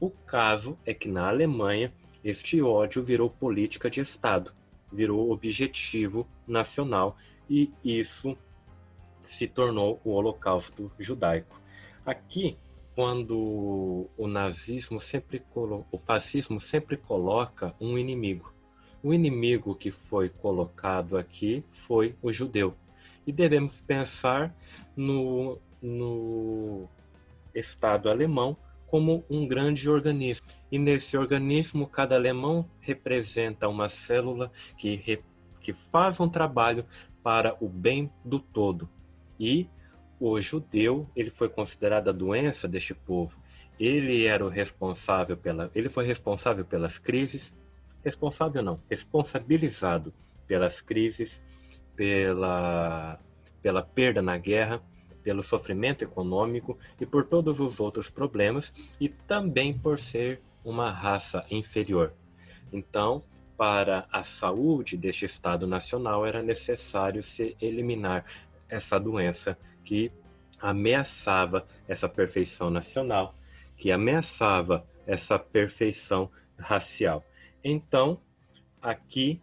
O 0.00 0.10
caso 0.10 0.76
é 0.84 0.92
que 0.92 1.08
na 1.08 1.28
Alemanha 1.28 1.92
este 2.24 2.60
ódio 2.60 3.02
virou 3.02 3.30
política 3.30 3.88
de 3.88 4.00
Estado, 4.00 4.52
virou 4.92 5.30
objetivo 5.30 6.26
nacional 6.46 7.16
e 7.48 7.70
isso 7.84 8.36
se 9.28 9.46
tornou 9.46 10.00
o 10.04 10.10
Holocausto 10.10 10.90
Judaico. 10.98 11.60
Aqui, 12.04 12.56
quando 12.94 14.08
o 14.16 14.26
nazismo 14.26 15.00
sempre 15.00 15.42
o 15.54 15.98
fascismo 15.98 16.60
sempre 16.60 16.96
coloca 16.96 17.74
um 17.80 17.96
inimigo. 17.96 18.52
O 19.02 19.12
inimigo 19.12 19.74
que 19.74 19.90
foi 19.90 20.28
colocado 20.28 21.16
aqui 21.16 21.64
foi 21.72 22.14
o 22.22 22.32
judeu. 22.32 22.74
E 23.26 23.32
devemos 23.32 23.80
pensar 23.80 24.54
no, 24.96 25.58
no 25.80 26.88
Estado 27.54 28.08
alemão 28.08 28.56
como 28.86 29.24
um 29.28 29.46
grande 29.46 29.88
organismo. 29.88 30.46
E 30.70 30.78
nesse 30.78 31.16
organismo, 31.16 31.86
cada 31.86 32.14
alemão 32.14 32.68
representa 32.80 33.68
uma 33.68 33.88
célula 33.88 34.52
que, 34.76 34.96
re, 34.96 35.20
que 35.60 35.72
faz 35.72 36.20
um 36.20 36.28
trabalho 36.28 36.84
para 37.22 37.56
o 37.60 37.68
bem 37.68 38.10
do 38.24 38.38
todo. 38.38 38.88
E 39.40 39.66
o 40.30 40.40
judeu, 40.40 41.08
ele 41.16 41.30
foi 41.30 41.48
considerado 41.48 42.08
a 42.08 42.12
doença 42.12 42.68
deste 42.68 42.94
povo. 42.94 43.36
Ele 43.78 44.24
era 44.26 44.44
o 44.44 44.48
responsável 44.48 45.36
pela, 45.36 45.70
ele 45.74 45.88
foi 45.88 46.06
responsável 46.06 46.64
pelas 46.64 46.98
crises, 46.98 47.52
responsável 48.04 48.62
não, 48.62 48.80
responsabilizado 48.88 50.12
pelas 50.46 50.80
crises, 50.80 51.42
pela 51.96 53.18
pela 53.62 53.82
perda 53.82 54.20
na 54.20 54.36
guerra, 54.36 54.82
pelo 55.22 55.42
sofrimento 55.42 56.02
econômico 56.02 56.76
e 57.00 57.06
por 57.06 57.24
todos 57.24 57.60
os 57.60 57.78
outros 57.78 58.10
problemas, 58.10 58.74
e 59.00 59.08
também 59.08 59.72
por 59.72 59.98
ser 60.00 60.42
uma 60.64 60.90
raça 60.90 61.46
inferior. 61.48 62.12
Então, 62.72 63.22
para 63.56 64.06
a 64.10 64.24
saúde 64.24 64.96
deste 64.96 65.24
Estado 65.24 65.66
Nacional 65.66 66.26
era 66.26 66.42
necessário 66.42 67.22
se 67.22 67.56
eliminar 67.60 68.24
essa 68.72 68.98
doença 68.98 69.56
que 69.84 70.10
ameaçava 70.58 71.64
essa 71.86 72.08
perfeição 72.08 72.70
nacional, 72.70 73.36
que 73.76 73.92
ameaçava 73.92 74.88
essa 75.06 75.38
perfeição 75.38 76.30
racial. 76.58 77.22
Então, 77.62 78.18
aqui 78.80 79.38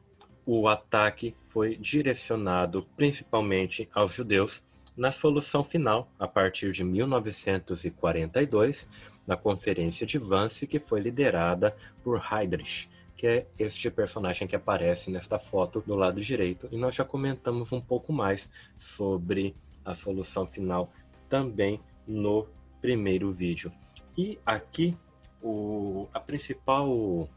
o 0.45 0.67
ataque 0.67 1.35
foi 1.47 1.75
direcionado 1.75 2.87
principalmente 2.97 3.87
aos 3.93 4.13
judeus 4.13 4.63
na 4.97 5.11
solução 5.11 5.63
final, 5.63 6.11
a 6.17 6.27
partir 6.27 6.71
de 6.71 6.83
1942, 6.83 8.87
na 9.27 9.37
Conferência 9.37 10.07
de 10.07 10.17
Vance, 10.17 10.65
que 10.65 10.79
foi 10.79 11.01
liderada 11.01 11.77
por 12.03 12.19
Heydrich, 12.31 12.89
que 13.19 13.27
é 13.27 13.47
este 13.59 13.91
personagem 13.91 14.47
que 14.47 14.55
aparece 14.55 15.11
nesta 15.11 15.37
foto 15.37 15.83
do 15.85 15.93
lado 15.93 16.21
direito. 16.21 16.69
E 16.71 16.77
nós 16.77 16.95
já 16.95 17.03
comentamos 17.03 17.73
um 17.73 17.81
pouco 17.81 18.13
mais 18.13 18.49
sobre 18.77 19.53
a 19.83 19.93
solução 19.93 20.47
final 20.47 20.89
também 21.27 21.81
no 22.07 22.47
primeiro 22.79 23.29
vídeo. 23.33 23.73
E 24.17 24.39
aqui 24.45 24.97
o, 25.43 26.07
a 26.13 26.19
principal 26.21 27.27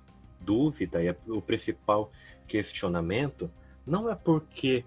dúvida 0.40 1.02
e 1.02 1.12
o 1.26 1.42
principal 1.42 2.12
questionamento 2.46 3.50
não 3.84 4.08
é 4.08 4.14
porque 4.14 4.84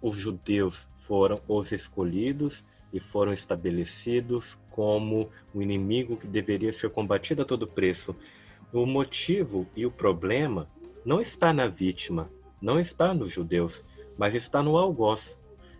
os 0.00 0.16
judeus 0.16 0.88
foram 1.00 1.42
os 1.46 1.72
escolhidos 1.72 2.64
e 2.90 2.98
foram 2.98 3.34
estabelecidos 3.34 4.58
como 4.70 5.28
o 5.52 5.60
inimigo 5.60 6.16
que 6.16 6.26
deveria 6.26 6.72
ser 6.72 6.88
combatido 6.88 7.42
a 7.42 7.44
todo 7.44 7.66
preço, 7.66 8.16
o 8.72 8.84
motivo 8.86 9.66
e 9.74 9.86
o 9.86 9.90
problema 9.90 10.68
não 11.04 11.20
está 11.20 11.52
na 11.52 11.66
vítima, 11.68 12.30
não 12.60 12.80
está 12.80 13.14
nos 13.14 13.30
judeus, 13.30 13.84
mas 14.18 14.34
está 14.34 14.62
no 14.62 14.76
algoz. 14.76 15.38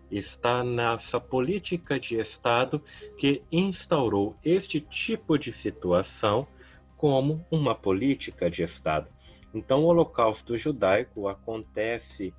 Está 0.09 0.63
nessa 0.63 1.19
política 1.19 1.99
de 1.99 2.15
Estado 2.15 2.81
que 3.17 3.41
instaurou 3.51 4.37
este 4.43 4.79
tipo 4.79 5.37
de 5.37 5.51
situação 5.51 6.47
como 6.95 7.45
uma 7.51 7.75
política 7.75 8.49
de 8.49 8.63
Estado. 8.63 9.09
Então, 9.53 9.83
o 9.83 9.87
Holocausto 9.87 10.57
judaico 10.57 11.27
acontece 11.27 12.33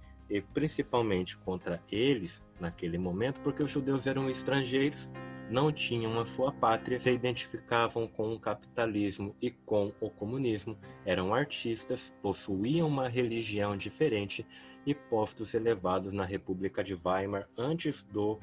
principalmente 0.54 1.36
contra 1.38 1.82
eles 1.90 2.42
naquele 2.58 2.96
momento, 2.96 3.40
porque 3.40 3.62
os 3.62 3.70
judeus 3.70 4.06
eram 4.06 4.30
estrangeiros 4.30 5.08
não 5.50 5.72
tinham 5.72 6.18
a 6.20 6.26
sua 6.26 6.52
pátria, 6.52 6.98
se 6.98 7.10
identificavam 7.10 8.06
com 8.06 8.32
o 8.32 8.38
capitalismo 8.38 9.34
e 9.40 9.50
com 9.50 9.92
o 10.00 10.10
comunismo, 10.10 10.76
eram 11.04 11.34
artistas, 11.34 12.12
possuíam 12.22 12.86
uma 12.86 13.08
religião 13.08 13.76
diferente 13.76 14.46
e 14.86 14.94
postos 14.94 15.54
elevados 15.54 16.12
na 16.12 16.24
República 16.24 16.84
de 16.84 16.94
Weimar 16.94 17.48
antes 17.56 18.02
do 18.02 18.38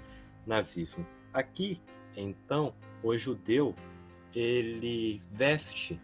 nazismo. 0.45 1.05
Aqui, 1.33 1.79
então, 2.15 2.73
o 3.03 3.15
judeu 3.17 3.75
ele 4.33 5.21
veste 5.31 5.99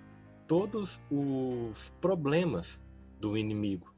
todos 0.48 1.02
os 1.10 1.92
problemas 2.02 2.80
do 3.20 3.38
inimigo, 3.38 3.94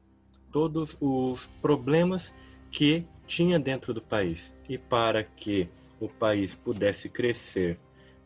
todos 0.52 0.96
os 1.00 1.46
problemas 1.60 2.34
que 2.70 3.06
tinha 3.26 3.58
dentro 3.58 3.94
do 3.94 4.02
país. 4.02 4.54
E 4.68 4.76
para 4.76 5.22
que 5.22 5.68
o 6.04 6.08
país 6.08 6.54
pudesse 6.54 7.08
crescer 7.08 7.78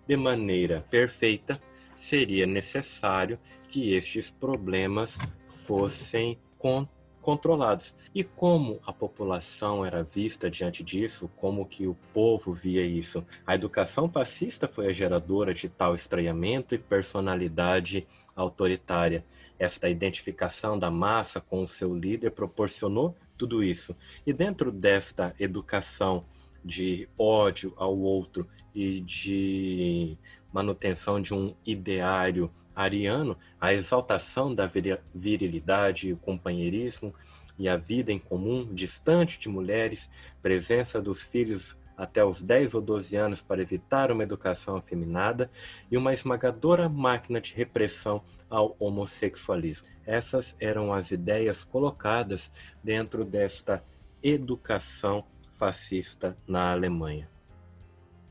de 0.07 0.17
maneira 0.17 0.85
perfeita, 0.91 1.61
seria 1.97 2.47
necessário 2.47 3.39
que 3.69 3.93
estes 3.93 4.31
problemas 4.31 5.19
fossem 5.67 6.39
con 6.59 6.89
controlados. 7.21 7.95
E 8.15 8.25
como 8.25 8.81
a 8.87 8.93
população 8.93 9.85
era 9.85 10.03
vista 10.03 10.51
diante 10.51 10.83
disso, 10.83 11.31
como 11.37 11.67
que 11.67 11.87
o 11.87 11.95
povo 12.15 12.55
via 12.55 12.87
isso? 12.87 13.23
A 13.47 13.55
educação 13.55 14.09
fascista 14.09 14.67
foi 14.67 14.87
a 14.87 14.93
geradora 14.95 15.53
de 15.53 15.69
tal 15.69 15.95
estranhamento 15.95 16.75
e 16.75 16.79
personalidade 16.79 18.07
autoritária. 18.35 19.23
Esta 19.59 19.91
identificação 19.91 20.79
da 20.79 20.91
massa 20.91 21.39
com 21.39 21.61
o 21.61 21.67
seu 21.67 21.95
líder 21.95 22.31
proporcionou 22.31 23.15
tudo 23.37 23.63
isso. 23.63 23.95
E 24.27 24.33
dentro 24.33 24.73
desta 24.73 25.35
educação 25.39 26.25
de 26.69 27.09
ódio 27.19 27.73
ao 27.77 27.99
outro 27.99 28.47
e 28.75 29.01
de 29.01 30.19
manutenção 30.53 31.21
de 31.21 31.33
um 31.33 31.55
ideário 31.65 32.51
ariano, 32.77 33.37
a 33.59 33.73
exaltação 33.73 34.55
da 34.55 34.71
virilidade, 35.15 36.13
o 36.13 36.17
companheirismo 36.19 37.15
e 37.59 37.69
a 37.69 37.77
vida 37.77 38.13
em 38.13 38.19
comum, 38.19 38.73
distante 38.73 39.41
de 39.41 39.49
mulheres, 39.49 40.09
presença 40.43 41.01
dos 41.01 41.23
filhos 41.23 41.77
até 41.97 42.25
os 42.25 42.41
10 42.43 42.75
ou 42.75 42.81
12 42.81 43.17
anos 43.17 43.43
para 43.43 43.63
evitar 43.63 44.13
uma 44.13 44.23
educação 44.23 44.77
afeminada 44.77 45.51
e 45.91 45.97
uma 45.97 46.13
esmagadora 46.13 46.89
máquina 46.89 47.41
de 47.41 47.55
repressão 47.55 48.23
ao 48.49 48.77
homossexualismo. 48.79 49.89
Essas 50.07 50.55
eram 50.61 50.93
as 50.93 51.11
ideias 51.11 51.65
colocadas 51.65 52.53
dentro 52.85 53.25
desta 53.25 53.83
educação 54.23 55.25
fascista 55.59 56.37
na 56.47 56.73
Alemanha. 56.73 57.29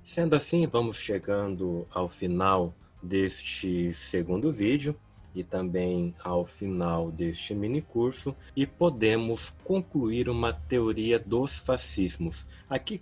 Sendo 0.04 0.36
assim, 0.36 0.66
vamos 0.66 0.98
chegando 0.98 1.86
ao 1.92 2.08
final 2.08 2.74
deste 3.04 3.94
segundo 3.94 4.52
vídeo 4.52 4.96
e 5.36 5.44
também 5.44 6.16
ao 6.24 6.46
final 6.46 7.12
deste 7.12 7.54
mini 7.54 7.82
curso 7.82 8.36
e 8.56 8.66
podemos 8.66 9.52
concluir 9.64 10.30
uma 10.30 10.54
teoria 10.54 11.20
dos 11.20 11.58
fascismos. 11.60 12.46
Aqui 12.70 13.00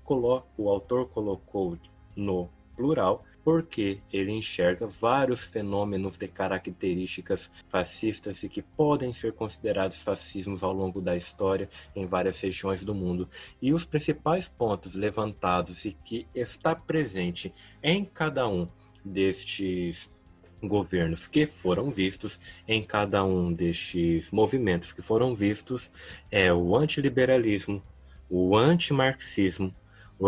o 0.57 0.69
autor 0.69 1.07
colocou 1.09 1.77
no 2.15 2.49
plural 2.75 3.23
porque 3.45 3.99
ele 4.11 4.31
enxerga 4.31 4.87
vários 4.87 5.43
fenômenos 5.43 6.17
de 6.17 6.27
características 6.27 7.51
fascistas 7.69 8.41
e 8.41 8.49
que 8.49 8.63
podem 8.63 9.13
ser 9.13 9.33
considerados 9.33 10.01
fascismos 10.01 10.63
ao 10.63 10.73
longo 10.73 10.99
da 10.99 11.15
história 11.15 11.69
em 11.95 12.07
várias 12.07 12.39
regiões 12.39 12.83
do 12.83 12.95
mundo. 12.95 13.29
E 13.61 13.71
os 13.71 13.85
principais 13.85 14.49
pontos 14.49 14.95
levantados 14.95 15.85
e 15.85 15.95
que 16.03 16.27
está 16.33 16.75
presente 16.75 17.53
em 17.83 18.03
cada 18.03 18.47
um 18.47 18.67
destes 19.03 20.11
governos 20.63 21.27
que 21.27 21.45
foram 21.45 21.91
vistos 21.91 22.39
em 22.67 22.81
cada 22.81 23.23
um 23.23 23.53
destes 23.53 24.31
movimentos 24.31 24.91
que 24.91 25.03
foram 25.03 25.35
vistos 25.35 25.91
é 26.31 26.51
o 26.51 26.75
antiliberalismo, 26.75 27.83
o 28.27 28.57
antimarxismo, 28.57 29.71
o 30.17 30.25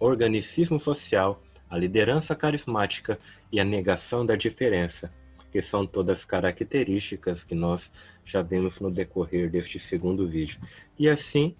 organicismo 0.00 0.80
social 0.80 1.40
a 1.68 1.76
liderança 1.76 2.34
carismática 2.34 3.18
e 3.52 3.60
a 3.60 3.64
negação 3.64 4.24
da 4.24 4.36
diferença, 4.36 5.12
que 5.50 5.62
são 5.62 5.86
todas 5.86 6.24
características 6.24 7.44
que 7.44 7.54
nós 7.54 7.90
já 8.24 8.42
vimos 8.42 8.80
no 8.80 8.90
decorrer 8.90 9.50
deste 9.50 9.78
segundo 9.78 10.28
vídeo. 10.28 10.60
E 10.98 11.08
assim, 11.08 11.54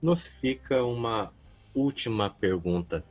nos 0.00 0.26
fica 0.26 0.82
uma 0.82 1.32
última 1.74 2.30
pergunta: 2.30 3.04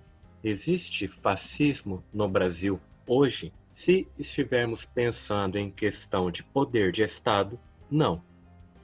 existe 0.44 1.08
fascismo 1.08 2.04
no 2.14 2.28
Brasil 2.28 2.80
hoje? 3.08 3.54
Se 3.74 4.06
estivermos 4.18 4.86
pensando 4.86 5.58
em 5.58 5.72
questão 5.72 6.30
de 6.30 6.44
poder 6.44 6.92
de 6.92 7.02
Estado, 7.02 7.58
não, 7.90 8.22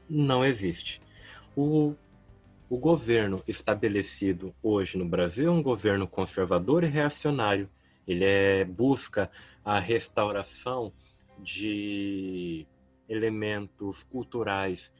não 0.10 0.46
existe. 0.46 1.02
O 1.54 1.96
o 2.70 2.78
governo 2.78 3.44
estabelecido 3.48 4.54
hoje 4.62 4.98
no 4.98 5.06
Brasil 5.06 5.48
é 5.48 5.52
um 5.52 5.62
governo 5.62 6.08
conservador 6.08 6.84
e 6.84 6.88
reacionário. 6.88 7.70
Ele 8.08 8.26
é, 8.26 8.66
busca 8.66 9.30
a 9.64 9.80
restauração 9.80 10.92
de 11.40 12.66
elementos 13.08 14.04
culturais 14.04 14.92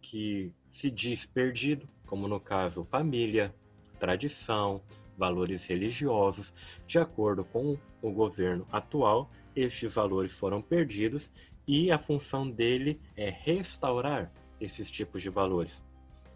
que 0.00 0.52
se 0.70 0.90
diz 0.90 1.26
perdido, 1.26 1.88
como 2.06 2.28
no 2.28 2.38
caso 2.38 2.84
família, 2.84 3.54
tradição, 3.98 4.80
valores 5.16 5.66
religiosos. 5.66 6.54
De 6.86 6.98
acordo 6.98 7.44
com 7.44 7.76
o 8.00 8.10
governo 8.12 8.66
atual, 8.70 9.30
estes 9.54 9.94
valores 9.94 10.32
foram 10.38 10.62
perdidos 10.62 11.30
e 11.66 11.90
a 11.90 11.98
função 11.98 12.48
dele 12.48 13.00
é 13.16 13.28
restaurar 13.30 14.32
esses 14.60 14.88
tipos 14.88 15.22
de 15.22 15.28
valores. 15.28 15.82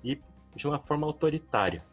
E 0.05 0.19
de 0.55 0.67
uma 0.67 0.79
forma 0.79 1.07
autoritária. 1.07 1.85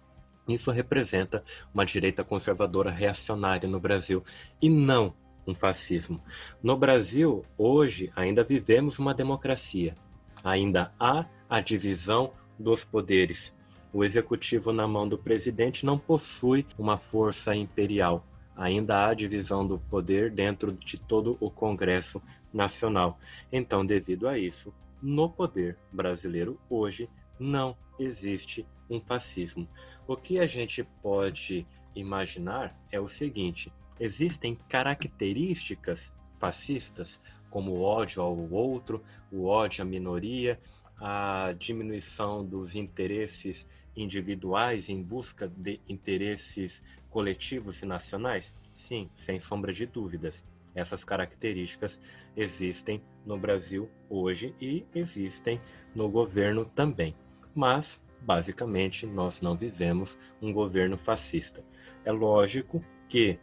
Isso 0.48 0.72
representa 0.72 1.44
uma 1.74 1.86
direita 1.86 2.24
conservadora 2.24 2.90
reacionária 2.90 3.70
no 3.70 3.80
Brasil 3.80 4.24
e 4.62 4.70
não 4.70 5.14
um 5.46 5.54
fascismo. 5.54 6.22
No 6.62 6.78
Brasil, 6.78 7.46
hoje, 7.58 8.12
ainda 8.16 8.44
vivemos 8.44 9.00
uma 9.00 9.14
democracia. 9.14 9.96
Ainda 10.44 10.92
há 11.00 11.26
a 11.50 11.60
divisão 11.60 12.34
dos 12.58 12.84
poderes. 12.84 13.54
O 13.92 14.04
executivo 14.04 14.72
na 14.72 14.88
mão 14.88 15.08
do 15.08 15.18
presidente 15.18 15.86
não 15.86 15.98
possui 15.98 16.66
uma 16.78 16.98
força 16.98 17.56
imperial. 17.56 18.24
Ainda 18.56 19.08
há 19.08 19.14
divisão 19.14 19.66
do 19.66 19.80
poder 19.80 20.32
dentro 20.32 20.72
de 20.74 20.98
todo 20.98 21.38
o 21.40 21.50
Congresso 21.50 22.22
Nacional. 22.54 23.20
Então, 23.52 23.86
devido 23.86 24.28
a 24.28 24.38
isso, 24.38 24.74
no 25.02 25.30
poder 25.30 25.78
brasileiro 25.92 26.60
hoje 26.70 27.10
não 27.40 27.76
existe 27.98 28.68
um 28.90 29.00
fascismo. 29.00 29.68
O 30.08 30.16
que 30.16 30.40
a 30.40 30.48
gente 30.48 30.84
pode 31.02 31.66
imaginar 31.96 32.76
é 32.92 33.00
o 33.00 33.08
seguinte: 33.08 33.72
existem 34.00 34.56
características 34.68 36.12
fascistas, 36.40 37.20
como 37.50 37.72
o 37.72 37.82
ódio 37.82 38.22
ao 38.22 38.38
outro, 38.52 39.04
o 39.32 39.46
ódio 39.46 39.82
à 39.82 39.86
minoria, 39.86 40.60
a 40.98 41.54
diminuição 41.58 42.46
dos 42.46 42.76
interesses 42.76 43.68
individuais 43.96 44.90
em 44.90 45.02
busca 45.02 45.48
de 45.48 45.80
interesses 45.88 46.84
coletivos 47.10 47.82
e 47.82 47.86
nacionais? 47.86 48.54
Sim, 48.74 49.10
sem 49.14 49.40
sombra 49.40 49.74
de 49.74 49.86
dúvidas. 49.86 50.46
Essas 50.74 51.04
características 51.04 52.00
existem 52.38 53.02
no 53.26 53.38
Brasil 53.38 53.90
hoje 54.10 54.56
e 54.62 54.86
existem 54.94 55.60
no 55.94 56.08
governo 56.08 56.64
também. 56.64 57.16
Mas, 57.54 58.02
basicamente, 58.22 59.06
nós 59.06 59.42
não 59.42 59.56
vivemos 59.56 60.18
um 60.42 60.54
governo 60.54 60.98
fascista. 60.98 61.64
É 62.06 62.12
lógico 62.12 62.84
que 63.08 63.40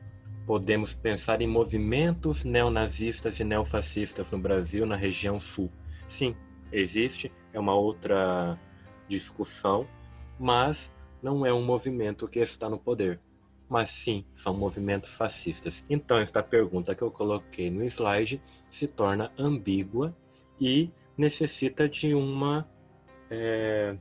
podemos 0.46 0.94
pensar 0.94 1.42
em 1.42 1.46
movimentos 1.46 2.44
neonazistas 2.44 3.40
e 3.40 3.44
neofascistas 3.44 4.30
no 4.30 4.38
Brasil, 4.38 4.86
na 4.86 4.96
região 4.96 5.40
sul. 5.40 5.70
Sim, 6.06 6.36
existe, 6.70 7.32
é 7.52 7.58
uma 7.58 7.74
outra 7.74 8.58
discussão, 9.08 9.86
mas 10.38 10.92
não 11.22 11.44
é 11.44 11.52
um 11.52 11.64
movimento 11.64 12.28
que 12.28 12.38
está 12.38 12.68
no 12.68 12.78
poder. 12.78 13.20
Mas 13.68 13.90
sim, 13.90 14.24
são 14.34 14.54
movimentos 14.54 15.14
fascistas. 15.14 15.84
Então, 15.90 16.18
esta 16.18 16.40
pergunta 16.42 16.94
que 16.94 17.02
eu 17.02 17.10
coloquei 17.10 17.68
no 17.68 17.82
slide 17.84 18.40
se 18.70 18.86
torna 18.86 19.32
ambígua 19.36 20.16
e 20.60 20.90
necessita 21.18 21.88
de 21.88 22.14
uma 22.14 22.68
é, 23.30 23.96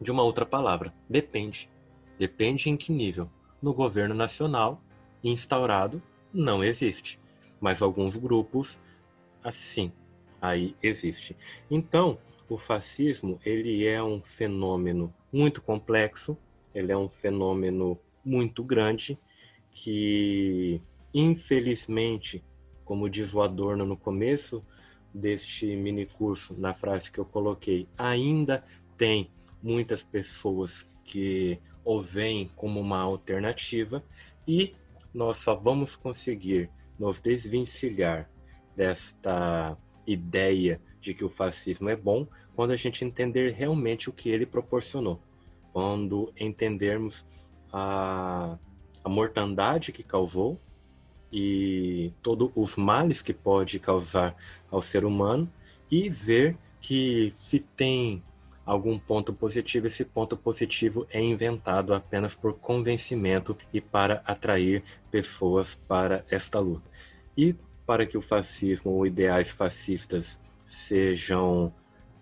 de 0.00 0.10
uma 0.10 0.22
outra 0.22 0.46
palavra. 0.46 0.92
Depende. 1.08 1.68
Depende 2.18 2.70
em 2.70 2.76
que 2.76 2.92
nível. 2.92 3.30
No 3.60 3.74
governo 3.74 4.14
nacional, 4.14 4.80
instaurado, 5.22 6.02
não 6.32 6.62
existe. 6.62 7.18
Mas 7.60 7.82
alguns 7.82 8.16
grupos, 8.16 8.78
assim, 9.42 9.92
aí 10.40 10.76
existe. 10.82 11.36
Então, 11.70 12.18
o 12.48 12.58
fascismo, 12.58 13.40
ele 13.44 13.86
é 13.86 14.02
um 14.02 14.20
fenômeno 14.20 15.12
muito 15.32 15.60
complexo, 15.60 16.36
ele 16.74 16.92
é 16.92 16.96
um 16.96 17.08
fenômeno 17.08 17.98
muito 18.24 18.62
grande 18.62 19.18
que, 19.72 20.80
infelizmente, 21.12 22.42
como 22.84 23.10
diz 23.10 23.34
o 23.34 23.42
Adorno 23.42 23.84
no 23.84 23.96
começo 23.96 24.64
deste 25.16 25.74
mini 25.76 26.06
curso, 26.06 26.54
na 26.58 26.74
frase 26.74 27.10
que 27.10 27.18
eu 27.18 27.24
coloquei, 27.24 27.88
ainda 27.96 28.62
tem 28.96 29.30
muitas 29.62 30.02
pessoas 30.02 30.88
que 31.04 31.58
o 31.84 32.00
veem 32.00 32.50
como 32.56 32.80
uma 32.80 33.00
alternativa 33.00 34.04
e 34.46 34.74
nós 35.14 35.38
só 35.38 35.54
vamos 35.54 35.96
conseguir 35.96 36.68
nos 36.98 37.20
desvencilhar 37.20 38.28
desta 38.76 39.76
ideia 40.06 40.80
de 41.00 41.14
que 41.14 41.24
o 41.24 41.28
fascismo 41.28 41.88
é 41.88 41.96
bom 41.96 42.26
quando 42.54 42.72
a 42.72 42.76
gente 42.76 43.04
entender 43.04 43.52
realmente 43.52 44.08
o 44.10 44.12
que 44.12 44.28
ele 44.28 44.46
proporcionou. 44.46 45.20
Quando 45.72 46.32
entendermos 46.38 47.24
a, 47.72 48.58
a 49.04 49.08
mortandade 49.08 49.92
que 49.92 50.02
causou 50.02 50.60
e 51.32 52.12
todos 52.22 52.50
os 52.54 52.76
males 52.76 53.20
que 53.20 53.32
pode 53.32 53.78
causar 53.78 54.36
ao 54.70 54.82
ser 54.82 55.04
humano 55.04 55.50
e 55.90 56.08
ver 56.08 56.56
que 56.80 57.30
se 57.32 57.60
tem 57.60 58.22
algum 58.64 58.98
ponto 58.98 59.32
positivo, 59.32 59.86
esse 59.86 60.04
ponto 60.04 60.36
positivo 60.36 61.06
é 61.10 61.20
inventado 61.22 61.94
apenas 61.94 62.34
por 62.34 62.54
convencimento 62.54 63.56
e 63.72 63.80
para 63.80 64.22
atrair 64.24 64.82
pessoas 65.10 65.74
para 65.86 66.24
esta 66.28 66.58
luta. 66.58 66.90
E 67.36 67.54
para 67.86 68.04
que 68.04 68.18
o 68.18 68.20
fascismo 68.20 68.90
ou 68.90 69.06
ideais 69.06 69.50
fascistas 69.50 70.38
sejam 70.66 71.72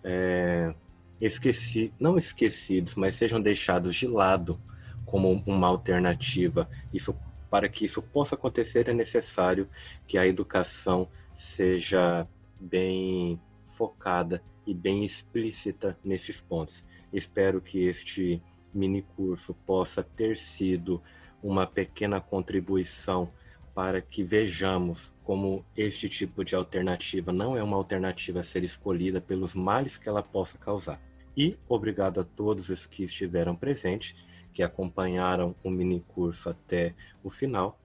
é, 0.03 0.75
esqueci, 1.19 1.93
não 1.99 2.19
esquecidos, 2.19 2.95
mas 2.95 3.17
sejam 3.17 3.41
deixados 3.41 3.95
de 3.95 4.07
lado 4.07 4.61
como 5.07 5.43
uma 5.47 5.67
alternativa. 5.67 6.69
Isso 6.93 7.17
para 7.51 7.69
que 7.69 7.85
isso 7.85 8.03
possa 8.03 8.35
acontecer 8.35 8.89
é 8.89 8.93
necessário 8.93 9.69
que 10.07 10.19
a 10.19 10.27
educação 10.27 11.09
seja 11.35 12.27
bem 12.65 13.41
focada 13.73 14.43
e 14.67 14.73
bem 14.73 15.05
explícita 15.05 15.99
nesses 16.03 16.41
pontos. 16.41 16.85
Espero 17.13 17.61
que 17.61 17.85
este 17.85 18.43
mini 18.73 19.03
curso 19.17 19.55
possa 19.67 20.03
ter 20.03 20.37
sido 20.37 21.03
uma 21.43 21.67
pequena 21.67 22.21
contribuição 22.21 23.31
para 23.75 24.01
que 24.01 24.23
vejamos 24.23 25.13
como 25.25 25.65
este 25.77 26.09
tipo 26.09 26.45
de 26.45 26.55
alternativa 26.55 27.33
não 27.33 27.57
é 27.57 27.63
uma 27.63 27.77
alternativa 27.77 28.41
a 28.41 28.45
ser 28.45 28.63
escolhida 28.63 29.21
pelos 29.21 29.55
males 29.55 29.97
que 29.97 30.09
ela 30.09 30.23
possa 30.23 30.57
causar. 30.57 31.01
E 31.37 31.57
obrigado 31.69 32.21
a 32.21 32.25
todos 32.25 32.69
os 32.71 32.87
que 32.87 33.03
estiveram 33.03 33.57
presentes, 33.57 34.15
que 34.53 34.63
acompanharam 34.63 35.55
o 35.65 35.71
mini 35.71 36.05
curso 36.09 36.49
até 36.49 36.95
o 37.23 37.31
final 37.31 37.79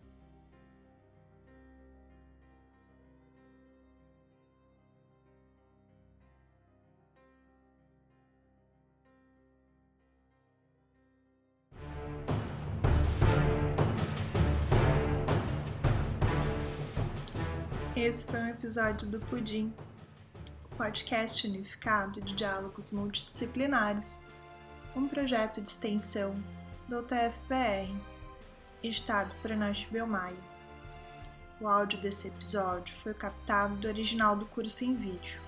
Esse 18.09 18.25
foi 18.25 18.39
um 18.39 18.47
episódio 18.47 19.07
do 19.07 19.19
Pudim, 19.19 19.71
podcast 20.75 21.47
unificado 21.47 22.19
de 22.19 22.33
diálogos 22.33 22.89
multidisciplinares, 22.89 24.19
um 24.95 25.07
projeto 25.07 25.61
de 25.61 25.69
extensão 25.69 26.35
do 26.87 27.01
UTFPR, 27.01 27.95
editado 28.81 29.35
por 29.43 29.51
Nath 29.51 29.87
Belmaio. 29.91 30.43
O 31.61 31.67
áudio 31.67 32.01
desse 32.01 32.29
episódio 32.29 32.95
foi 32.95 33.13
captado 33.13 33.75
do 33.75 33.87
original 33.87 34.35
do 34.35 34.47
curso 34.47 34.83
em 34.83 34.95
vídeo. 34.95 35.39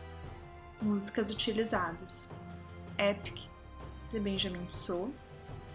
Músicas 0.80 1.32
utilizadas: 1.32 2.30
Epic, 3.00 3.50
de 4.08 4.20
Benjamin 4.20 4.70
Sou, 4.70 5.12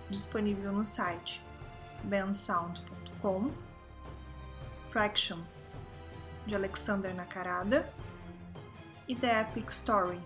disponível 0.09 0.71
no 0.71 0.85
site 0.85 1.45
bensound.com, 2.05 3.51
Fraction, 4.93 5.41
de 6.47 6.55
Alexander 6.55 7.15
Nakarada, 7.15 7.93
e 9.09 9.15
The 9.15 9.43
Epic 9.43 9.71
Story, 9.71 10.21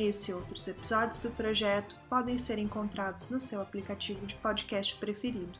Esse 0.00 0.30
e 0.30 0.34
outros 0.34 0.68
episódios 0.68 1.18
do 1.18 1.28
projeto 1.32 1.96
podem 2.08 2.38
ser 2.38 2.56
encontrados 2.56 3.30
no 3.30 3.40
seu 3.40 3.60
aplicativo 3.60 4.24
de 4.26 4.36
podcast 4.36 4.94
preferido. 4.94 5.58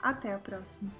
Até 0.00 0.32
a 0.32 0.38
próxima! 0.38 0.90